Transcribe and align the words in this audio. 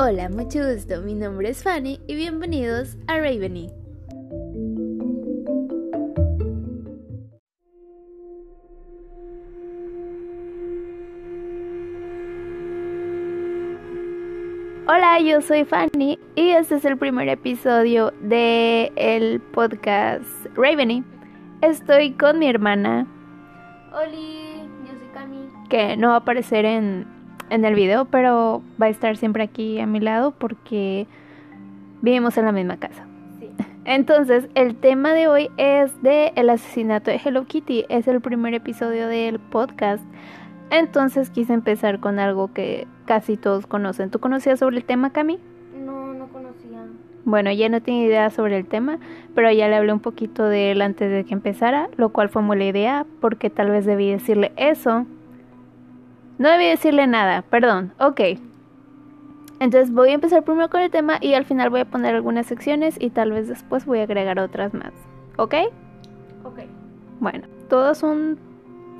Hola, 0.00 0.28
mucho 0.28 0.60
gusto. 0.60 1.02
Mi 1.02 1.12
nombre 1.12 1.48
es 1.48 1.64
Fanny 1.64 1.98
y 2.06 2.14
bienvenidos 2.14 2.96
a 3.08 3.16
Raveny. 3.16 3.68
Hola, 14.86 15.18
yo 15.18 15.40
soy 15.40 15.64
Fanny 15.64 16.16
y 16.36 16.50
este 16.50 16.76
es 16.76 16.84
el 16.84 16.96
primer 16.96 17.28
episodio 17.28 18.12
de 18.22 18.92
el 18.94 19.40
podcast 19.40 20.46
Raveny. 20.54 21.02
Estoy 21.60 22.12
con 22.12 22.38
mi 22.38 22.48
hermana. 22.48 23.04
Oli, 23.92 24.62
yo 24.86 24.96
soy 24.96 25.08
Cami. 25.12 25.48
Que 25.68 25.96
no 25.96 26.10
va 26.10 26.14
a 26.14 26.18
aparecer 26.18 26.64
en, 26.64 27.17
en 27.50 27.64
el 27.64 27.74
video, 27.74 28.06
pero 28.06 28.62
va 28.80 28.86
a 28.86 28.88
estar 28.88 29.16
siempre 29.16 29.42
aquí 29.42 29.80
a 29.80 29.86
mi 29.86 30.00
lado 30.00 30.32
porque 30.32 31.06
vivimos 32.02 32.36
en 32.38 32.44
la 32.44 32.52
misma 32.52 32.78
casa. 32.78 33.06
Sí. 33.38 33.50
Entonces, 33.84 34.48
el 34.54 34.76
tema 34.76 35.12
de 35.12 35.28
hoy 35.28 35.50
es 35.56 36.02
de 36.02 36.32
el 36.36 36.50
asesinato 36.50 37.10
de 37.10 37.20
Hello 37.24 37.44
Kitty. 37.46 37.84
Es 37.88 38.08
el 38.08 38.20
primer 38.20 38.54
episodio 38.54 39.08
del 39.08 39.38
podcast. 39.38 40.02
Entonces 40.70 41.30
quise 41.30 41.54
empezar 41.54 41.98
con 42.00 42.18
algo 42.18 42.52
que 42.52 42.86
casi 43.06 43.36
todos 43.36 43.66
conocen. 43.66 44.10
¿Tú 44.10 44.18
conocías 44.18 44.58
sobre 44.58 44.76
el 44.76 44.84
tema, 44.84 45.10
Cami? 45.10 45.38
No, 45.74 46.12
no 46.12 46.28
conocía. 46.28 46.84
Bueno, 47.24 47.50
ya 47.52 47.68
no 47.68 47.80
tenía 47.80 48.04
idea 48.04 48.30
sobre 48.30 48.58
el 48.58 48.66
tema, 48.66 48.98
pero 49.34 49.50
ya 49.50 49.68
le 49.68 49.76
hablé 49.76 49.92
un 49.92 50.00
poquito 50.00 50.44
de 50.44 50.72
él 50.72 50.82
antes 50.82 51.10
de 51.10 51.24
que 51.24 51.34
empezara, 51.34 51.88
lo 51.96 52.10
cual 52.10 52.28
fue 52.28 52.42
mala 52.42 52.64
idea 52.64 53.06
porque 53.20 53.50
tal 53.50 53.70
vez 53.70 53.86
debí 53.86 54.10
decirle 54.10 54.52
eso. 54.56 55.06
No 56.38 56.48
debí 56.48 56.66
decirle 56.66 57.06
nada, 57.06 57.42
perdón. 57.42 57.92
Ok. 57.98 58.20
Entonces 59.60 59.92
voy 59.92 60.10
a 60.10 60.14
empezar 60.14 60.44
primero 60.44 60.70
con 60.70 60.80
el 60.80 60.90
tema 60.90 61.18
y 61.20 61.34
al 61.34 61.44
final 61.44 61.68
voy 61.70 61.80
a 61.80 61.84
poner 61.84 62.14
algunas 62.14 62.46
secciones 62.46 62.96
y 63.00 63.10
tal 63.10 63.32
vez 63.32 63.48
después 63.48 63.86
voy 63.86 63.98
a 63.98 64.04
agregar 64.04 64.38
otras 64.38 64.72
más. 64.72 64.92
¿Ok? 65.36 65.54
Ok. 66.44 66.60
Bueno, 67.18 67.48
todas 67.68 67.98
son 67.98 68.38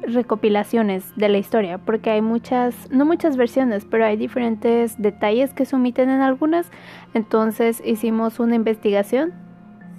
recopilaciones 0.02 1.12
de 1.16 1.28
la 1.28 1.38
historia 1.38 1.78
porque 1.78 2.10
hay 2.10 2.22
muchas, 2.22 2.90
no 2.90 3.04
muchas 3.04 3.36
versiones, 3.36 3.84
pero 3.84 4.04
hay 4.04 4.16
diferentes 4.16 5.00
detalles 5.00 5.54
que 5.54 5.64
se 5.64 5.76
omiten 5.76 6.10
en 6.10 6.22
algunas. 6.22 6.70
Entonces 7.14 7.80
hicimos 7.84 8.40
una 8.40 8.56
investigación, 8.56 9.32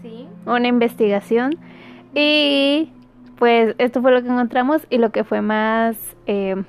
Sí. 0.01 0.27
una 0.45 0.67
investigación 0.67 1.55
y 2.13 2.91
pues 3.37 3.75
esto 3.77 4.01
fue 4.01 4.11
lo 4.11 4.21
que 4.21 4.27
encontramos 4.27 4.85
y 4.89 4.97
lo 4.97 5.11
que 5.11 5.23
fue 5.23 5.41
más... 5.41 5.97
eh, 6.27 6.61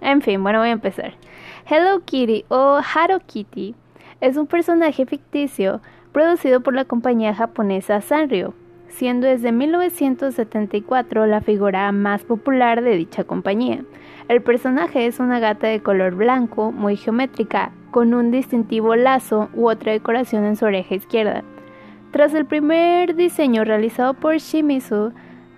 en 0.00 0.22
fin, 0.22 0.42
bueno, 0.42 0.60
voy 0.60 0.68
a 0.68 0.72
empezar. 0.72 1.14
Hello 1.68 2.00
Kitty 2.04 2.44
o 2.48 2.80
Haro 2.94 3.20
Kitty 3.20 3.74
es 4.20 4.36
un 4.36 4.46
personaje 4.46 5.06
ficticio 5.06 5.80
producido 6.12 6.60
por 6.60 6.74
la 6.74 6.84
compañía 6.84 7.34
japonesa 7.34 8.00
Sanrio, 8.00 8.54
siendo 8.88 9.26
desde 9.26 9.52
1974 9.52 11.26
la 11.26 11.40
figura 11.40 11.92
más 11.92 12.24
popular 12.24 12.82
de 12.82 12.96
dicha 12.96 13.24
compañía. 13.24 13.84
El 14.28 14.42
personaje 14.42 15.06
es 15.06 15.20
una 15.20 15.40
gata 15.40 15.66
de 15.66 15.80
color 15.80 16.14
blanco, 16.14 16.72
muy 16.72 16.96
geométrica, 16.96 17.72
con 17.90 18.14
un 18.14 18.30
distintivo 18.30 18.96
lazo 18.96 19.48
u 19.54 19.68
otra 19.68 19.92
decoración 19.92 20.44
en 20.44 20.56
su 20.56 20.64
oreja 20.64 20.94
izquierda. 20.94 21.44
Tras 22.10 22.34
el 22.34 22.46
primer 22.46 23.14
diseño 23.14 23.64
realizado 23.64 24.14
por 24.14 24.36
Shimizu, 24.36 25.12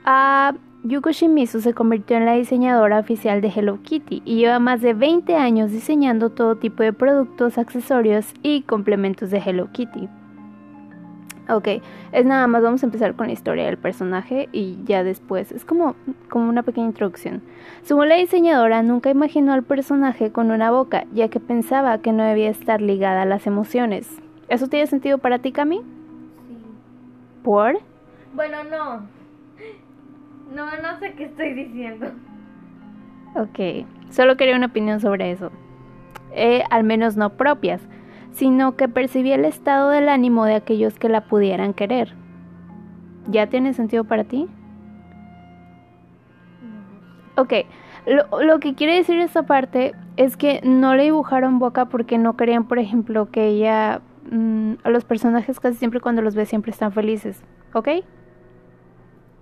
a 0.04 0.54
Yuko 0.82 1.10
Shimizu 1.10 1.60
se 1.60 1.74
convirtió 1.74 2.16
en 2.16 2.24
la 2.24 2.32
diseñadora 2.32 2.98
oficial 2.98 3.42
de 3.42 3.52
Hello 3.54 3.80
Kitty 3.82 4.22
y 4.24 4.36
lleva 4.36 4.58
más 4.60 4.80
de 4.80 4.94
20 4.94 5.36
años 5.36 5.70
diseñando 5.70 6.30
todo 6.30 6.56
tipo 6.56 6.82
de 6.82 6.94
productos, 6.94 7.58
accesorios 7.58 8.32
y 8.42 8.62
complementos 8.62 9.30
de 9.30 9.42
Hello 9.44 9.68
Kitty. 9.72 10.08
Ok, 11.50 11.68
es 12.12 12.24
nada 12.24 12.46
más, 12.46 12.62
vamos 12.62 12.82
a 12.82 12.86
empezar 12.86 13.14
con 13.14 13.26
la 13.26 13.34
historia 13.34 13.66
del 13.66 13.76
personaje 13.76 14.48
y 14.52 14.78
ya 14.84 15.04
después, 15.04 15.52
es 15.52 15.66
como, 15.66 15.96
como 16.30 16.48
una 16.48 16.62
pequeña 16.62 16.86
introducción. 16.86 17.42
Según 17.82 18.08
la 18.08 18.14
diseñadora, 18.14 18.82
nunca 18.82 19.10
imaginó 19.10 19.52
al 19.52 19.64
personaje 19.64 20.32
con 20.32 20.50
una 20.50 20.70
boca, 20.70 21.04
ya 21.12 21.28
que 21.28 21.40
pensaba 21.40 21.98
que 21.98 22.12
no 22.12 22.22
debía 22.22 22.48
estar 22.48 22.80
ligada 22.80 23.22
a 23.22 23.26
las 23.26 23.46
emociones. 23.46 24.08
¿Eso 24.48 24.68
tiene 24.68 24.86
sentido 24.86 25.18
para 25.18 25.40
ti, 25.40 25.52
Cami? 25.52 25.78
Sí. 25.78 25.84
¿Por? 27.42 27.80
Bueno, 28.32 28.58
no. 28.64 29.19
No, 30.54 30.66
no 30.66 30.98
sé 30.98 31.14
qué 31.14 31.24
estoy 31.24 31.54
diciendo. 31.54 32.06
Ok, 33.36 33.86
solo 34.10 34.36
quería 34.36 34.56
una 34.56 34.66
opinión 34.66 35.00
sobre 35.00 35.30
eso. 35.30 35.52
Eh, 36.32 36.62
al 36.70 36.84
menos 36.84 37.16
no 37.16 37.30
propias, 37.30 37.80
sino 38.32 38.76
que 38.76 38.88
percibía 38.88 39.36
el 39.36 39.44
estado 39.44 39.90
del 39.90 40.08
ánimo 40.08 40.44
de 40.44 40.54
aquellos 40.54 40.98
que 40.98 41.08
la 41.08 41.22
pudieran 41.22 41.72
querer. 41.74 42.14
¿Ya 43.28 43.48
tiene 43.48 43.74
sentido 43.74 44.04
para 44.04 44.24
ti? 44.24 44.48
Ok, 47.36 47.52
lo, 48.06 48.42
lo 48.42 48.58
que 48.58 48.74
quiere 48.74 48.96
decir 48.96 49.18
esta 49.20 49.44
parte 49.44 49.94
es 50.16 50.36
que 50.36 50.60
no 50.64 50.94
le 50.94 51.04
dibujaron 51.04 51.58
boca 51.58 51.86
porque 51.86 52.18
no 52.18 52.36
querían, 52.36 52.64
por 52.64 52.78
ejemplo, 52.78 53.30
que 53.30 53.46
ella... 53.46 54.00
mm, 54.30 54.74
a 54.82 54.90
los 54.90 55.04
personajes 55.04 55.60
casi 55.60 55.76
siempre 55.78 56.00
cuando 56.00 56.22
los 56.22 56.34
ve 56.34 56.44
siempre 56.46 56.72
están 56.72 56.92
felices, 56.92 57.42
¿ok? 57.72 57.88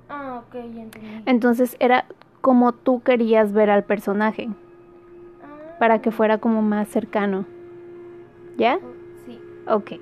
Ah, 0.08 0.42
ok, 0.46 0.54
ya 0.54 0.82
entendí. 0.82 1.22
Entonces 1.26 1.76
era 1.80 2.06
como 2.40 2.72
tú 2.72 3.02
querías 3.02 3.52
ver 3.52 3.70
al 3.70 3.84
personaje. 3.84 4.48
Ah, 5.42 5.78
para 5.78 6.00
que 6.00 6.10
fuera 6.10 6.38
como 6.38 6.62
más 6.62 6.88
cercano. 6.88 7.44
¿Ya? 8.56 8.78
Sí. 9.26 9.40
Ok. 9.66 9.92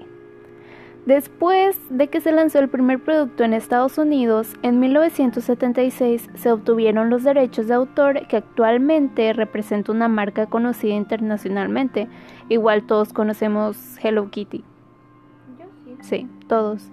Después 1.06 1.78
de 1.88 2.08
que 2.08 2.20
se 2.20 2.32
lanzó 2.32 2.58
el 2.58 2.68
primer 2.68 2.98
producto 2.98 3.44
en 3.44 3.52
Estados 3.52 3.96
Unidos, 3.96 4.54
en 4.62 4.80
1976 4.80 6.28
se 6.34 6.50
obtuvieron 6.50 7.10
los 7.10 7.22
derechos 7.22 7.68
de 7.68 7.74
autor 7.74 8.26
que 8.26 8.38
actualmente 8.38 9.32
representa 9.32 9.92
una 9.92 10.08
marca 10.08 10.46
conocida 10.46 10.94
internacionalmente. 10.94 12.08
Igual 12.48 12.86
todos 12.88 13.12
conocemos 13.12 13.96
Hello 14.02 14.30
Kitty. 14.30 14.64
Yo 15.60 15.66
sí. 15.84 15.96
Sí, 16.00 16.28
todos. 16.48 16.90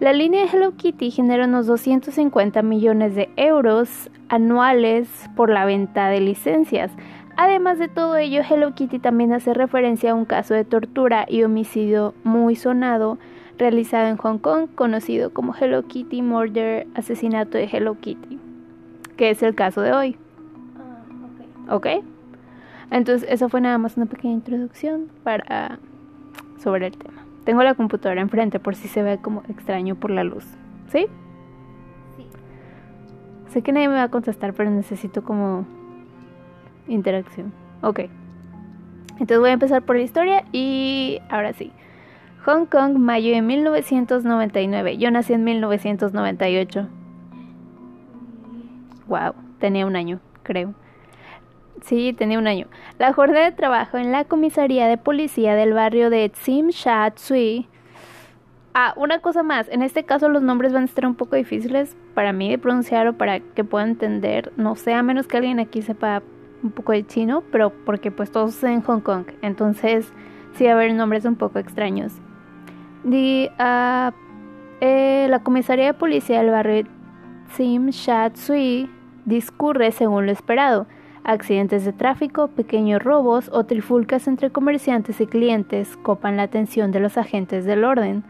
La 0.00 0.12
línea 0.12 0.46
Hello 0.52 0.72
Kitty 0.76 1.12
genera 1.12 1.44
unos 1.44 1.66
250 1.66 2.62
millones 2.62 3.14
de 3.14 3.30
euros 3.36 4.10
anuales 4.28 5.08
por 5.36 5.50
la 5.50 5.64
venta 5.64 6.08
de 6.08 6.20
licencias. 6.20 6.90
Además 7.36 7.78
de 7.78 7.86
todo 7.86 8.16
ello, 8.16 8.42
Hello 8.48 8.74
Kitty 8.74 8.98
también 8.98 9.32
hace 9.32 9.54
referencia 9.54 10.10
a 10.10 10.14
un 10.14 10.24
caso 10.24 10.52
de 10.52 10.64
tortura 10.64 11.26
y 11.28 11.44
homicidio 11.44 12.12
muy 12.24 12.56
sonado 12.56 13.18
realizado 13.56 14.08
en 14.08 14.16
Hong 14.16 14.38
Kong, 14.38 14.68
conocido 14.74 15.32
como 15.32 15.54
Hello 15.54 15.84
Kitty 15.86 16.22
Murder, 16.22 16.88
asesinato 16.96 17.56
de 17.56 17.68
Hello 17.72 17.96
Kitty, 18.00 18.40
que 19.16 19.30
es 19.30 19.44
el 19.44 19.54
caso 19.54 19.80
de 19.80 19.92
hoy. 19.92 20.16
Ah, 21.70 21.70
ok. 21.70 22.00
¿Ok? 22.00 22.04
Entonces, 22.90 23.28
eso 23.30 23.48
fue 23.48 23.60
nada 23.60 23.78
más 23.78 23.96
una 23.96 24.06
pequeña 24.06 24.34
introducción 24.34 25.08
para 25.22 25.78
sobre 26.58 26.88
el 26.88 26.98
tema. 26.98 27.13
Tengo 27.44 27.62
la 27.62 27.74
computadora 27.74 28.20
enfrente 28.20 28.58
por 28.58 28.74
si 28.74 28.88
se 28.88 29.02
ve 29.02 29.18
como 29.18 29.42
extraño 29.48 29.96
por 29.96 30.10
la 30.10 30.24
luz. 30.24 30.44
¿Sí? 30.88 31.06
Sí. 32.16 32.26
Sé 33.48 33.62
que 33.62 33.72
nadie 33.72 33.88
me 33.88 33.94
va 33.94 34.04
a 34.04 34.10
contestar, 34.10 34.54
pero 34.54 34.70
necesito 34.70 35.22
como 35.22 35.66
interacción. 36.88 37.52
Ok. 37.82 38.00
Entonces 39.12 39.38
voy 39.38 39.50
a 39.50 39.54
empezar 39.54 39.82
por 39.82 39.96
la 39.96 40.02
historia 40.02 40.44
y 40.52 41.20
ahora 41.28 41.52
sí. 41.52 41.70
Hong 42.44 42.66
Kong, 42.66 42.98
mayo 42.98 43.32
de 43.32 43.42
1999. 43.42 44.98
Yo 44.98 45.10
nací 45.10 45.32
en 45.32 45.44
1998. 45.44 46.88
Wow, 49.06 49.34
tenía 49.58 49.86
un 49.86 49.96
año, 49.96 50.20
creo. 50.42 50.74
Sí, 51.84 52.14
tenía 52.14 52.38
un 52.38 52.46
año. 52.46 52.66
La 52.98 53.12
jornada 53.12 53.44
de 53.44 53.52
trabajo 53.52 53.98
en 53.98 54.10
la 54.10 54.24
comisaría 54.24 54.86
de 54.86 54.96
policía 54.96 55.54
del 55.54 55.74
barrio 55.74 56.08
de 56.08 56.30
Tsim 56.30 56.68
Sha 56.68 57.10
Tsui. 57.10 57.68
Ah, 58.72 58.94
una 58.96 59.18
cosa 59.18 59.42
más. 59.42 59.68
En 59.68 59.82
este 59.82 60.04
caso 60.04 60.30
los 60.30 60.42
nombres 60.42 60.72
van 60.72 60.82
a 60.82 60.86
estar 60.86 61.04
un 61.04 61.14
poco 61.14 61.36
difíciles 61.36 61.94
para 62.14 62.32
mí 62.32 62.50
de 62.50 62.56
pronunciar 62.56 63.06
o 63.06 63.12
para 63.12 63.40
que 63.40 63.64
pueda 63.64 63.84
entender. 63.84 64.50
No 64.56 64.76
sé, 64.76 64.94
a 64.94 65.02
menos 65.02 65.26
que 65.26 65.36
alguien 65.36 65.60
aquí 65.60 65.82
sepa 65.82 66.22
un 66.62 66.70
poco 66.70 66.92
de 66.92 67.06
chino, 67.06 67.42
pero 67.52 67.70
porque 67.84 68.10
pues 68.10 68.32
todos 68.32 68.64
en 68.64 68.80
Hong 68.80 69.00
Kong. 69.00 69.26
Entonces 69.42 70.10
sí 70.54 70.64
va 70.64 70.70
a 70.70 70.74
haber 70.74 70.94
nombres 70.94 71.26
un 71.26 71.36
poco 71.36 71.58
extraños. 71.58 72.14
Ah, 73.58 74.14
eh, 74.80 75.26
la 75.28 75.40
comisaría 75.40 75.84
de 75.84 75.94
policía 75.94 76.38
del 76.38 76.50
barrio 76.50 76.86
Tsim 77.52 77.90
Sha 77.90 78.30
Tsui 78.30 78.88
discurre 79.26 79.92
según 79.92 80.24
lo 80.24 80.32
esperado. 80.32 80.86
Accidentes 81.24 81.86
de 81.86 81.94
tráfico, 81.94 82.48
pequeños 82.48 83.02
robos 83.02 83.48
o 83.50 83.64
trifulcas 83.64 84.28
entre 84.28 84.50
comerciantes 84.50 85.22
y 85.22 85.26
clientes 85.26 85.96
copan 85.96 86.36
la 86.36 86.42
atención 86.42 86.92
de 86.92 87.00
los 87.00 87.16
agentes 87.16 87.64
del 87.64 87.84
orden. 87.84 88.22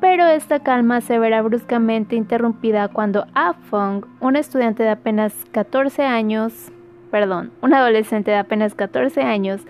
Pero 0.00 0.26
esta 0.26 0.60
calma 0.60 1.00
se 1.00 1.18
verá 1.18 1.42
bruscamente 1.42 2.14
interrumpida 2.14 2.86
cuando 2.86 3.26
Ah 3.34 3.54
Fong, 3.54 4.04
un 4.20 4.36
estudiante 4.36 4.84
de 4.84 4.90
apenas 4.90 5.34
14 5.50 6.04
años, 6.04 6.70
perdón, 7.10 7.50
un 7.62 7.74
adolescente 7.74 8.30
de 8.30 8.36
apenas 8.36 8.76
14 8.76 9.22
años, 9.22 9.62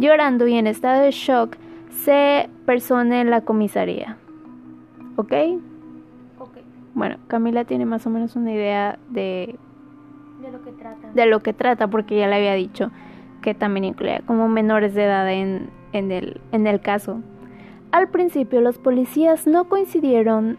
llorando 0.00 0.48
y 0.48 0.54
en 0.54 0.66
estado 0.66 1.02
de 1.02 1.12
shock, 1.12 1.56
se 1.90 2.50
persone 2.66 3.20
en 3.20 3.30
la 3.30 3.42
comisaría. 3.42 4.16
¿Ok? 5.14 5.32
Ok. 6.40 6.58
Bueno, 6.94 7.18
Camila 7.28 7.64
tiene 7.64 7.86
más 7.86 8.04
o 8.08 8.10
menos 8.10 8.34
una 8.34 8.52
idea 8.52 8.98
de, 9.10 9.56
De 11.14 11.26
lo 11.26 11.40
que 11.40 11.52
trata. 11.52 11.88
porque 11.88 12.18
ya 12.18 12.26
le 12.26 12.36
había 12.36 12.54
dicho 12.54 12.90
que 13.42 13.54
también 13.54 13.84
incluía 13.84 14.22
como 14.26 14.48
menores 14.48 14.94
de 14.94 15.04
edad 15.04 15.30
en, 15.30 15.68
en, 15.92 16.10
el, 16.10 16.40
en 16.52 16.66
el 16.66 16.80
caso. 16.80 17.20
Al 17.92 18.08
principio 18.08 18.60
los 18.60 18.78
policías 18.78 19.46
no 19.46 19.68
coincidieron 19.68 20.58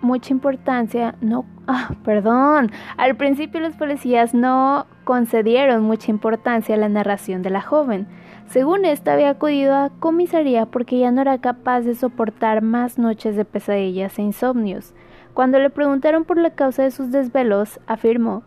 mucha 0.00 0.32
importancia, 0.32 1.16
no, 1.20 1.44
ah, 1.66 1.90
perdón, 2.04 2.70
al 2.96 3.16
principio 3.16 3.60
los 3.60 3.74
policías 3.74 4.34
no 4.34 4.86
concedieron 5.04 5.82
mucha 5.82 6.10
importancia 6.10 6.74
a 6.74 6.78
la 6.78 6.88
narración 6.88 7.42
de 7.42 7.50
la 7.50 7.62
joven. 7.62 8.06
Según 8.46 8.84
esta 8.84 9.12
había 9.12 9.30
acudido 9.30 9.74
a 9.74 9.90
comisaría 9.98 10.66
porque 10.66 10.98
ya 10.98 11.10
no 11.10 11.20
era 11.20 11.38
capaz 11.38 11.82
de 11.82 11.94
soportar 11.94 12.62
más 12.62 12.98
noches 12.98 13.36
de 13.36 13.44
pesadillas 13.44 14.18
e 14.18 14.22
insomnios. 14.22 14.94
Cuando 15.34 15.58
le 15.58 15.70
preguntaron 15.70 16.24
por 16.24 16.38
la 16.38 16.50
causa 16.50 16.82
de 16.82 16.90
sus 16.90 17.10
desvelos, 17.10 17.78
afirmó, 17.86 18.42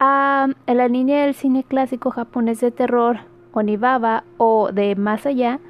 ah, 0.00 0.48
en 0.66 0.76
la 0.76 0.88
línea 0.88 1.24
del 1.24 1.34
cine 1.34 1.64
clásico 1.64 2.10
japonés 2.10 2.60
de 2.60 2.70
terror, 2.70 3.18
Onibaba 3.52 4.24
o 4.36 4.72
de 4.72 4.96
Más 4.96 5.26
allá, 5.26 5.60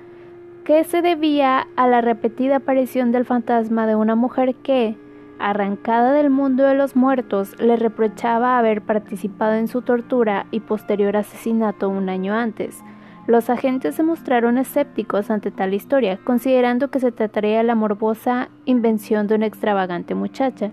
que 0.65 0.83
se 0.85 1.03
debía 1.03 1.67
a 1.77 1.87
la 1.87 2.01
repetida 2.01 2.57
aparición 2.57 3.13
del 3.13 3.27
fantasma 3.27 3.87
de 3.87 3.97
una 3.97 4.15
mujer 4.15 4.55
que, 4.55 4.97
arrancada 5.39 6.13
del 6.13 6.31
mundo 6.31 6.65
de 6.65 6.75
los 6.75 6.97
muertos, 6.97 7.55
le 7.61 7.77
reprochaba 7.77 8.59
haber 8.59 8.81
participado 8.81 9.55
en 9.55 9.69
su 9.69 9.83
tortura 9.83 10.47
y 10.51 10.61
posterior 10.61 11.17
asesinato 11.17 11.89
un 11.91 12.09
año 12.09 12.35
antes. 12.35 12.83
Los 13.27 13.49
agentes 13.51 13.95
se 13.95 14.03
mostraron 14.03 14.59
escépticos 14.59 15.31
ante 15.31 15.51
tal 15.51 15.75
historia, 15.75 16.19
considerando 16.25 16.89
que 16.89 17.01
se 17.01 17.13
trataría 17.13 17.59
de 17.59 17.65
la 17.65 17.75
morbosa 17.75 18.49
invención 18.65 19.27
de 19.27 19.35
una 19.35 19.47
extravagante 19.47 20.15
muchacha, 20.15 20.73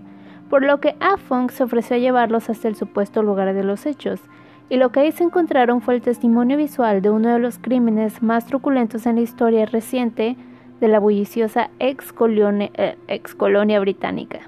por 0.52 0.64
lo 0.64 0.80
que 0.80 0.96
Afong 1.00 1.50
se 1.50 1.64
ofreció 1.64 1.96
a 1.96 1.98
llevarlos 1.98 2.50
hasta 2.50 2.68
el 2.68 2.74
supuesto 2.74 3.22
lugar 3.22 3.54
de 3.54 3.64
los 3.64 3.86
hechos, 3.86 4.20
y 4.68 4.76
lo 4.76 4.92
que 4.92 5.00
ahí 5.00 5.10
se 5.10 5.24
encontraron 5.24 5.80
fue 5.80 5.94
el 5.94 6.02
testimonio 6.02 6.58
visual 6.58 7.00
de 7.00 7.08
uno 7.08 7.32
de 7.32 7.38
los 7.38 7.58
crímenes 7.58 8.22
más 8.22 8.44
truculentos 8.44 9.06
en 9.06 9.14
la 9.14 9.22
historia 9.22 9.64
reciente 9.64 10.36
de 10.78 10.88
la 10.88 10.98
bulliciosa 10.98 11.70
ex, 11.78 12.12
colonia, 12.12 12.70
eh, 12.74 13.22
colonia 13.38 13.80
británica. 13.80 14.40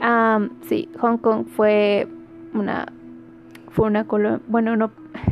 Ah, 0.00 0.44
sí, 0.62 0.88
Hong 0.98 1.18
Kong 1.18 1.46
fue 1.46 2.08
una 2.52 2.86
fue 3.70 3.86
una 3.86 4.08
colonia, 4.08 4.40
bueno, 4.48 4.74
no 4.74 4.90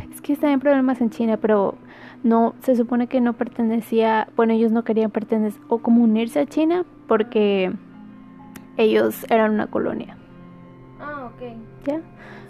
es 0.09 0.21
que 0.21 0.31
está 0.31 0.53
en 0.53 0.61
problemas 0.61 1.01
en 1.01 1.09
China, 1.09 1.35
pero 1.35 1.75
no 2.23 2.55
se 2.61 2.77
supone 2.77 3.07
que 3.07 3.19
no 3.19 3.33
pertenecía, 3.33 4.29
bueno, 4.37 4.53
ellos 4.53 4.71
no 4.71 4.85
querían 4.85 5.11
pertenecer 5.11 5.61
o 5.67 5.79
como 5.79 6.01
unirse 6.01 6.39
a 6.39 6.45
China 6.45 6.85
porque 7.09 7.73
ellos 8.77 9.25
eran 9.29 9.51
una 9.51 9.67
colonia, 9.67 10.17
Ah, 10.99 11.29
ok. 11.33 11.41
¿ya? 11.85 11.99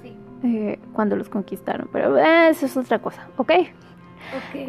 Sí. 0.02 0.16
Eh, 0.44 0.80
cuando 0.94 1.16
los 1.16 1.30
conquistaron, 1.30 1.90
pero 1.92 2.18
eh, 2.18 2.50
eso 2.50 2.66
es 2.66 2.78
otra 2.78 3.00
cosa, 3.00 3.28
¿ok? 3.38 3.52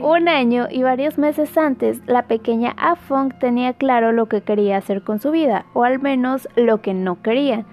Un 0.00 0.28
año 0.28 0.66
y 0.70 0.82
varios 0.82 1.16
meses 1.16 1.56
antes, 1.56 2.00
la 2.06 2.22
pequeña 2.26 2.74
Afong 2.76 3.38
tenía 3.38 3.72
claro 3.74 4.12
lo 4.12 4.26
que 4.26 4.42
quería 4.42 4.76
hacer 4.76 5.02
con 5.02 5.20
su 5.20 5.30
vida, 5.30 5.66
o 5.74 5.84
al 5.84 6.00
menos 6.00 6.48
lo 6.56 6.80
que 6.82 6.92
no 6.92 7.22
quería. 7.22 7.64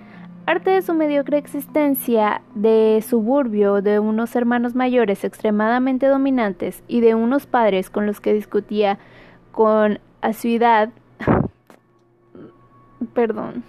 Arte 0.46 0.72
de 0.72 0.82
su 0.82 0.94
mediocre 0.94 1.38
existencia 1.38 2.42
de 2.56 3.04
suburbio, 3.08 3.82
de 3.82 4.00
unos 4.00 4.36
hermanos 4.36 4.76
mayores 4.76 5.24
extremadamente 5.24 6.08
dominantes 6.08 6.84
y 6.88 7.02
de 7.02 7.16
unos 7.16 7.46
padres 7.46 7.90
con 7.90 8.06
los 8.06 8.20
que 8.22 8.34
discutía 8.34 8.98
con 9.52 10.00
asiduidad, 10.22 10.90
perdón, 13.14 13.64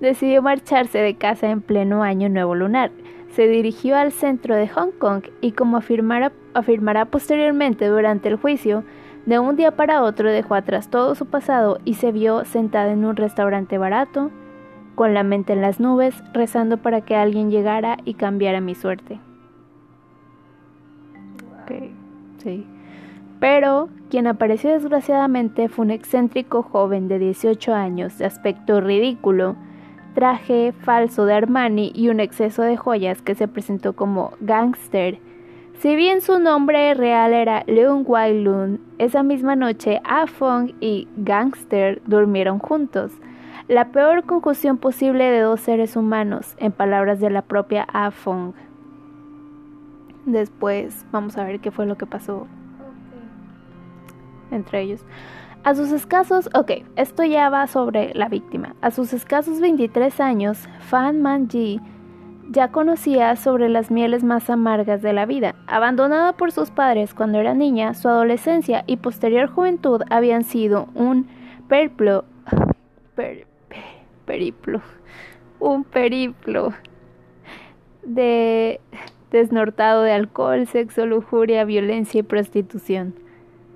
decidió 0.00 0.42
marcharse 0.42 0.98
de 0.98 1.16
casa 1.16 1.50
en 1.50 1.60
pleno 1.60 2.02
año 2.02 2.28
nuevo 2.28 2.54
lunar. 2.54 2.90
Se 3.30 3.48
dirigió 3.48 3.96
al 3.96 4.12
centro 4.12 4.54
de 4.56 4.68
Hong 4.68 4.90
Kong 4.98 5.24
y 5.40 5.52
como 5.52 5.78
afirmará, 5.78 6.32
afirmará 6.54 7.06
posteriormente 7.06 7.86
durante 7.86 8.28
el 8.28 8.36
juicio, 8.36 8.84
de 9.24 9.38
un 9.38 9.56
día 9.56 9.76
para 9.76 10.02
otro 10.02 10.30
dejó 10.30 10.54
atrás 10.54 10.90
todo 10.90 11.14
su 11.14 11.26
pasado 11.26 11.78
y 11.84 11.94
se 11.94 12.10
vio 12.10 12.44
sentada 12.44 12.92
en 12.92 13.04
un 13.04 13.16
restaurante 13.16 13.78
barato, 13.78 14.30
con 14.96 15.14
la 15.14 15.22
mente 15.22 15.52
en 15.52 15.62
las 15.62 15.80
nubes, 15.80 16.22
rezando 16.32 16.76
para 16.76 17.00
que 17.00 17.16
alguien 17.16 17.50
llegara 17.50 17.96
y 18.04 18.14
cambiara 18.14 18.60
mi 18.60 18.74
suerte. 18.74 19.20
Ok, 21.62 21.72
sí. 22.38 22.66
Pero 23.38 23.88
quien 24.12 24.26
apareció 24.26 24.68
desgraciadamente 24.68 25.70
fue 25.70 25.86
un 25.86 25.90
excéntrico 25.90 26.62
joven 26.62 27.08
de 27.08 27.18
18 27.18 27.72
años, 27.72 28.18
de 28.18 28.26
aspecto 28.26 28.78
ridículo, 28.82 29.56
traje 30.14 30.72
falso 30.72 31.24
de 31.24 31.32
Armani 31.32 31.92
y 31.94 32.10
un 32.10 32.20
exceso 32.20 32.60
de 32.60 32.76
joyas 32.76 33.22
que 33.22 33.34
se 33.34 33.48
presentó 33.48 33.94
como 33.94 34.32
gangster. 34.42 35.18
Si 35.78 35.96
bien 35.96 36.20
su 36.20 36.38
nombre 36.40 36.92
real 36.92 37.32
era 37.32 37.64
Leung 37.66 38.06
Wai 38.06 38.38
Lun, 38.38 38.82
esa 38.98 39.22
misma 39.22 39.56
noche 39.56 40.02
A 40.04 40.26
Fong 40.26 40.72
y 40.78 41.08
Gangster 41.16 42.02
durmieron 42.04 42.58
juntos. 42.58 43.12
La 43.66 43.92
peor 43.92 44.24
conjunción 44.24 44.76
posible 44.76 45.24
de 45.24 45.40
dos 45.40 45.62
seres 45.62 45.96
humanos, 45.96 46.54
en 46.58 46.72
palabras 46.72 47.18
de 47.18 47.30
la 47.30 47.40
propia 47.40 47.86
A 47.90 48.10
Fong. 48.10 48.52
Después 50.26 51.06
vamos 51.12 51.38
a 51.38 51.44
ver 51.44 51.60
qué 51.60 51.70
fue 51.70 51.86
lo 51.86 51.96
que 51.96 52.04
pasó. 52.04 52.46
Entre 54.52 54.82
ellos. 54.82 55.04
A 55.64 55.74
sus 55.74 55.92
escasos, 55.92 56.50
ok, 56.54 56.72
esto 56.96 57.22
ya 57.24 57.48
va 57.48 57.66
sobre 57.68 58.12
la 58.14 58.28
víctima. 58.28 58.74
A 58.80 58.90
sus 58.90 59.12
escasos 59.12 59.60
23 59.60 60.20
años, 60.20 60.68
Fan 60.80 61.22
Man-ji 61.22 61.80
ya 62.50 62.68
conocía 62.72 63.36
sobre 63.36 63.68
las 63.68 63.90
mieles 63.90 64.24
más 64.24 64.50
amargas 64.50 65.00
de 65.02 65.12
la 65.12 65.24
vida. 65.24 65.54
Abandonada 65.68 66.32
por 66.34 66.50
sus 66.52 66.70
padres 66.70 67.14
cuando 67.14 67.38
era 67.38 67.54
niña, 67.54 67.94
su 67.94 68.08
adolescencia 68.08 68.82
y 68.86 68.96
posterior 68.96 69.48
juventud 69.48 70.02
habían 70.10 70.42
sido 70.42 70.88
un 70.94 71.28
periplo, 71.68 72.24
per- 73.14 73.46
per- 73.68 73.76
periplo, 74.26 74.82
un 75.60 75.84
periplo 75.84 76.72
de 78.04 78.80
desnortado 79.30 80.02
de 80.02 80.12
alcohol, 80.12 80.66
sexo, 80.66 81.06
lujuria, 81.06 81.64
violencia 81.64 82.18
y 82.20 82.22
prostitución. 82.22 83.14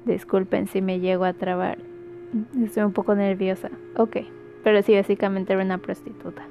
Disculpen 0.07 0.69
si 0.69 0.81
me 0.81 1.01
llego 1.01 1.25
a 1.25 1.33
trabar. 1.33 1.79
Estoy 2.63 2.85
un 2.85 2.93
poco 2.93 3.15
nerviosa. 3.15 3.71
Ok, 3.97 4.19
pero 4.63 4.81
sí, 4.83 4.95
básicamente 4.95 5.53
era 5.53 5.63
una 5.63 5.79
prostituta. 5.79 6.43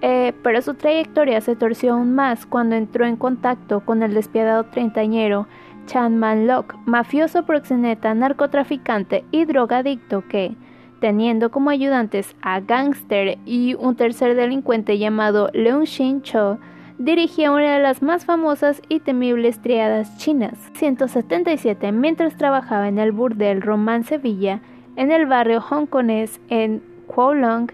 Eh, 0.00 0.32
pero 0.42 0.62
su 0.62 0.74
trayectoria 0.74 1.40
se 1.40 1.54
torció 1.54 1.94
aún 1.94 2.14
más 2.14 2.46
cuando 2.46 2.74
entró 2.74 3.06
en 3.06 3.16
contacto 3.16 3.80
con 3.80 4.02
el 4.02 4.14
despiadado 4.14 4.64
treintañero 4.64 5.46
Chan 5.86 6.18
Man 6.18 6.46
Lok, 6.46 6.74
mafioso 6.86 7.44
proxeneta, 7.44 8.14
narcotraficante 8.14 9.24
y 9.30 9.44
drogadicto 9.44 10.24
que, 10.26 10.54
teniendo 11.00 11.50
como 11.50 11.70
ayudantes 11.70 12.34
a 12.42 12.60
Gangster 12.60 13.38
y 13.44 13.74
un 13.74 13.96
tercer 13.96 14.34
delincuente 14.34 14.98
llamado 14.98 15.50
Leung 15.52 15.84
Shin 15.84 16.22
Cho, 16.22 16.58
dirigía 16.98 17.50
una 17.50 17.74
de 17.74 17.82
las 17.82 18.02
más 18.02 18.24
famosas 18.24 18.80
y 18.88 19.00
temibles 19.00 19.60
triadas 19.60 20.16
chinas. 20.18 20.58
177 20.74 21.92
mientras 21.92 22.36
trabajaba 22.36 22.88
en 22.88 22.98
el 22.98 23.12
burdel 23.12 23.62
Romance 23.62 24.18
Villa 24.18 24.60
en 24.96 25.12
el 25.12 25.26
barrio 25.26 25.60
hongkonés 25.60 26.40
en 26.48 26.82
Kowloon, 27.14 27.70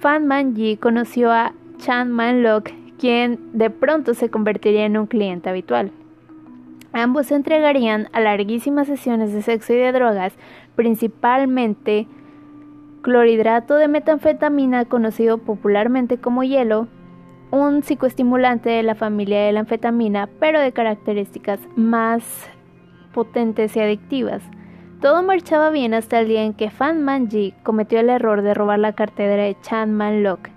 Fan 0.00 0.26
Man-ji 0.26 0.76
conoció 0.76 1.32
a 1.32 1.52
Chan 1.78 2.10
Man-lok, 2.10 2.70
quien 2.98 3.38
de 3.52 3.70
pronto 3.70 4.14
se 4.14 4.30
convertiría 4.30 4.84
en 4.84 4.96
un 4.96 5.06
cliente 5.06 5.48
habitual. 5.48 5.92
Ambos 6.92 7.26
se 7.26 7.34
entregarían 7.34 8.08
a 8.12 8.20
larguísimas 8.20 8.86
sesiones 8.86 9.32
de 9.32 9.42
sexo 9.42 9.72
y 9.74 9.76
de 9.76 9.92
drogas, 9.92 10.34
principalmente 10.74 12.06
clorhidrato 13.02 13.76
de 13.76 13.88
metanfetamina 13.88 14.86
conocido 14.86 15.38
popularmente 15.38 16.18
como 16.18 16.42
hielo, 16.42 16.88
un 17.50 17.82
psicoestimulante 17.82 18.70
de 18.70 18.82
la 18.82 18.94
familia 18.94 19.42
de 19.44 19.52
la 19.52 19.60
anfetamina, 19.60 20.28
pero 20.40 20.60
de 20.60 20.72
características 20.72 21.60
más 21.76 22.48
potentes 23.14 23.76
y 23.76 23.80
adictivas. 23.80 24.42
Todo 25.00 25.22
marchaba 25.22 25.70
bien 25.70 25.94
hasta 25.94 26.20
el 26.20 26.28
día 26.28 26.42
en 26.42 26.54
que 26.54 26.70
Fan 26.70 27.04
Man-ji 27.04 27.54
cometió 27.62 28.00
el 28.00 28.10
error 28.10 28.42
de 28.42 28.54
robar 28.54 28.78
la 28.78 28.94
cartera 28.94 29.42
de 29.42 29.56
Chan 29.60 29.92
Man-lok, 29.92 30.48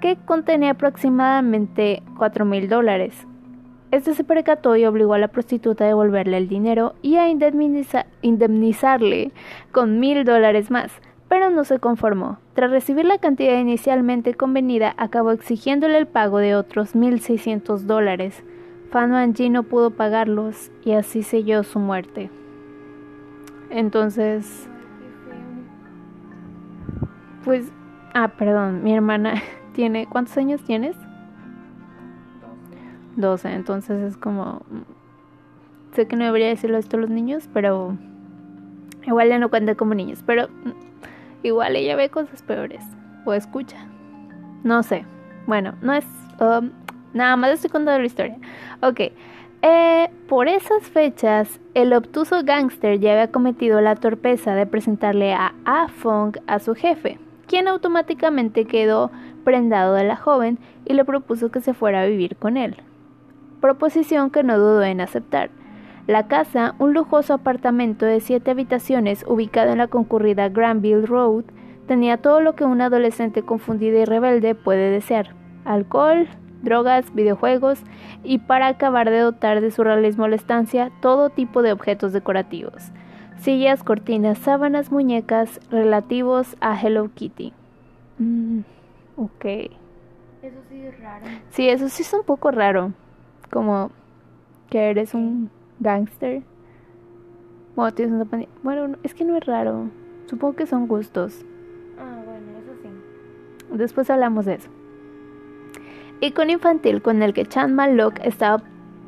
que 0.00 0.16
contenía 0.24 0.70
aproximadamente 0.70 2.02
4 2.16 2.44
mil 2.44 2.68
dólares. 2.68 3.26
Este 3.90 4.14
se 4.14 4.22
percató 4.22 4.76
y 4.76 4.84
obligó 4.84 5.14
a 5.14 5.18
la 5.18 5.28
prostituta 5.28 5.84
a 5.84 5.88
devolverle 5.88 6.36
el 6.36 6.48
dinero 6.48 6.94
y 7.02 7.16
a 7.16 7.28
indemniza- 7.28 8.06
indemnizarle 8.22 9.32
con 9.72 9.98
mil 9.98 10.24
dólares 10.24 10.70
más, 10.70 10.92
pero 11.30 11.48
no 11.48 11.62
se 11.62 11.78
conformó. 11.78 12.38
Tras 12.54 12.72
recibir 12.72 13.04
la 13.04 13.18
cantidad 13.18 13.56
inicialmente 13.56 14.34
convenida, 14.34 14.94
acabó 14.96 15.30
exigiéndole 15.30 15.96
el 15.96 16.08
pago 16.08 16.38
de 16.38 16.56
otros 16.56 16.96
1.600 16.96 17.82
dólares. 17.82 18.42
Fan 18.90 19.32
no 19.50 19.62
pudo 19.62 19.92
pagarlos 19.92 20.72
y 20.84 20.90
así 20.90 21.22
selló 21.22 21.62
su 21.62 21.78
muerte. 21.78 22.30
Entonces, 23.70 24.68
pues, 27.44 27.70
ah, 28.12 28.32
perdón, 28.36 28.82
mi 28.82 28.92
hermana 28.92 29.34
tiene, 29.72 30.06
¿cuántos 30.06 30.36
años 30.36 30.60
tienes? 30.64 30.96
Doce. 33.14 33.48
12, 33.48 33.54
entonces 33.54 34.02
es 34.02 34.16
como, 34.16 34.62
sé 35.92 36.08
que 36.08 36.16
no 36.16 36.24
debería 36.24 36.48
decirlo 36.48 36.76
esto 36.76 36.96
a 36.96 37.00
los 37.00 37.10
niños, 37.10 37.48
pero 37.54 37.96
igual 39.06 39.28
ya 39.28 39.38
no 39.38 39.48
cuenta 39.48 39.76
como 39.76 39.94
niños, 39.94 40.24
pero 40.26 40.48
igual 41.42 41.76
ella 41.76 41.96
ve 41.96 42.08
cosas 42.08 42.42
peores 42.42 42.84
o 43.24 43.32
escucha, 43.32 43.76
no 44.62 44.82
sé, 44.82 45.04
bueno, 45.46 45.74
no 45.82 45.94
es, 45.94 46.06
um, 46.40 46.70
nada 47.12 47.36
más 47.36 47.52
estoy 47.52 47.70
contando 47.70 48.00
la 48.00 48.06
historia, 48.06 48.38
ok. 48.82 49.00
Eh, 49.62 50.08
por 50.26 50.48
esas 50.48 50.84
fechas, 50.84 51.60
el 51.74 51.92
obtuso 51.92 52.42
gángster 52.44 52.98
ya 52.98 53.12
había 53.12 53.30
cometido 53.30 53.80
la 53.82 53.94
torpeza 53.94 54.54
de 54.54 54.64
presentarle 54.64 55.34
a 55.34 55.52
A 55.66 55.88
Fong 55.88 56.38
a 56.46 56.60
su 56.60 56.74
jefe, 56.74 57.18
quien 57.46 57.68
automáticamente 57.68 58.64
quedó 58.64 59.10
prendado 59.44 59.94
de 59.94 60.04
la 60.04 60.16
joven 60.16 60.58
y 60.86 60.94
le 60.94 61.04
propuso 61.04 61.50
que 61.50 61.60
se 61.60 61.74
fuera 61.74 62.00
a 62.00 62.06
vivir 62.06 62.36
con 62.36 62.56
él 62.56 62.82
proposición 63.60 64.30
que 64.30 64.42
no 64.42 64.58
dudó 64.58 64.82
en 64.82 65.00
aceptar. 65.00 65.50
La 66.10 66.26
casa, 66.26 66.74
un 66.80 66.92
lujoso 66.92 67.34
apartamento 67.34 68.04
de 68.04 68.18
siete 68.18 68.50
habitaciones 68.50 69.24
ubicado 69.28 69.70
en 69.70 69.78
la 69.78 69.86
concurrida 69.86 70.48
Granville 70.48 71.06
Road, 71.06 71.44
tenía 71.86 72.16
todo 72.16 72.40
lo 72.40 72.56
que 72.56 72.64
un 72.64 72.80
adolescente 72.80 73.44
confundida 73.44 74.00
y 74.00 74.04
rebelde 74.04 74.56
puede 74.56 74.90
desear. 74.90 75.36
Alcohol, 75.64 76.26
drogas, 76.62 77.14
videojuegos 77.14 77.84
y 78.24 78.38
para 78.38 78.66
acabar 78.66 79.08
de 79.08 79.20
dotar 79.20 79.60
de 79.60 79.70
su 79.70 79.84
realismo 79.84 80.26
la 80.26 80.34
estancia 80.34 80.90
todo 81.00 81.30
tipo 81.30 81.62
de 81.62 81.70
objetos 81.70 82.12
decorativos. 82.12 82.90
Sillas, 83.38 83.84
cortinas, 83.84 84.38
sábanas, 84.38 84.90
muñecas 84.90 85.60
relativos 85.70 86.56
a 86.60 86.76
Hello 86.76 87.08
Kitty. 87.14 87.52
Mm, 88.18 88.62
ok. 89.16 89.44
Eso 89.44 90.58
sí 90.68 90.82
es 90.82 90.98
raro. 90.98 91.26
Sí, 91.50 91.68
eso 91.68 91.88
sí 91.88 92.02
es 92.02 92.12
un 92.12 92.24
poco 92.24 92.50
raro. 92.50 92.94
Como 93.48 93.92
que 94.70 94.90
eres 94.90 95.14
un 95.14 95.52
gángster. 95.80 96.42
Bueno, 98.62 98.96
es 99.02 99.14
que 99.14 99.24
no 99.24 99.36
es 99.36 99.44
raro. 99.46 99.88
Supongo 100.26 100.54
que 100.54 100.66
son 100.66 100.86
gustos. 100.86 101.44
Ah, 101.98 102.20
bueno, 102.24 102.46
eso 102.58 102.72
sí. 102.82 103.76
Después 103.76 104.10
hablamos 104.10 104.44
de 104.44 104.54
eso. 104.54 104.70
Icono 106.20 106.52
infantil 106.52 107.00
con 107.02 107.22
el 107.22 107.32
que 107.32 107.46
Chan 107.46 107.74
Malok 107.74 108.20
estaba. 108.22 108.62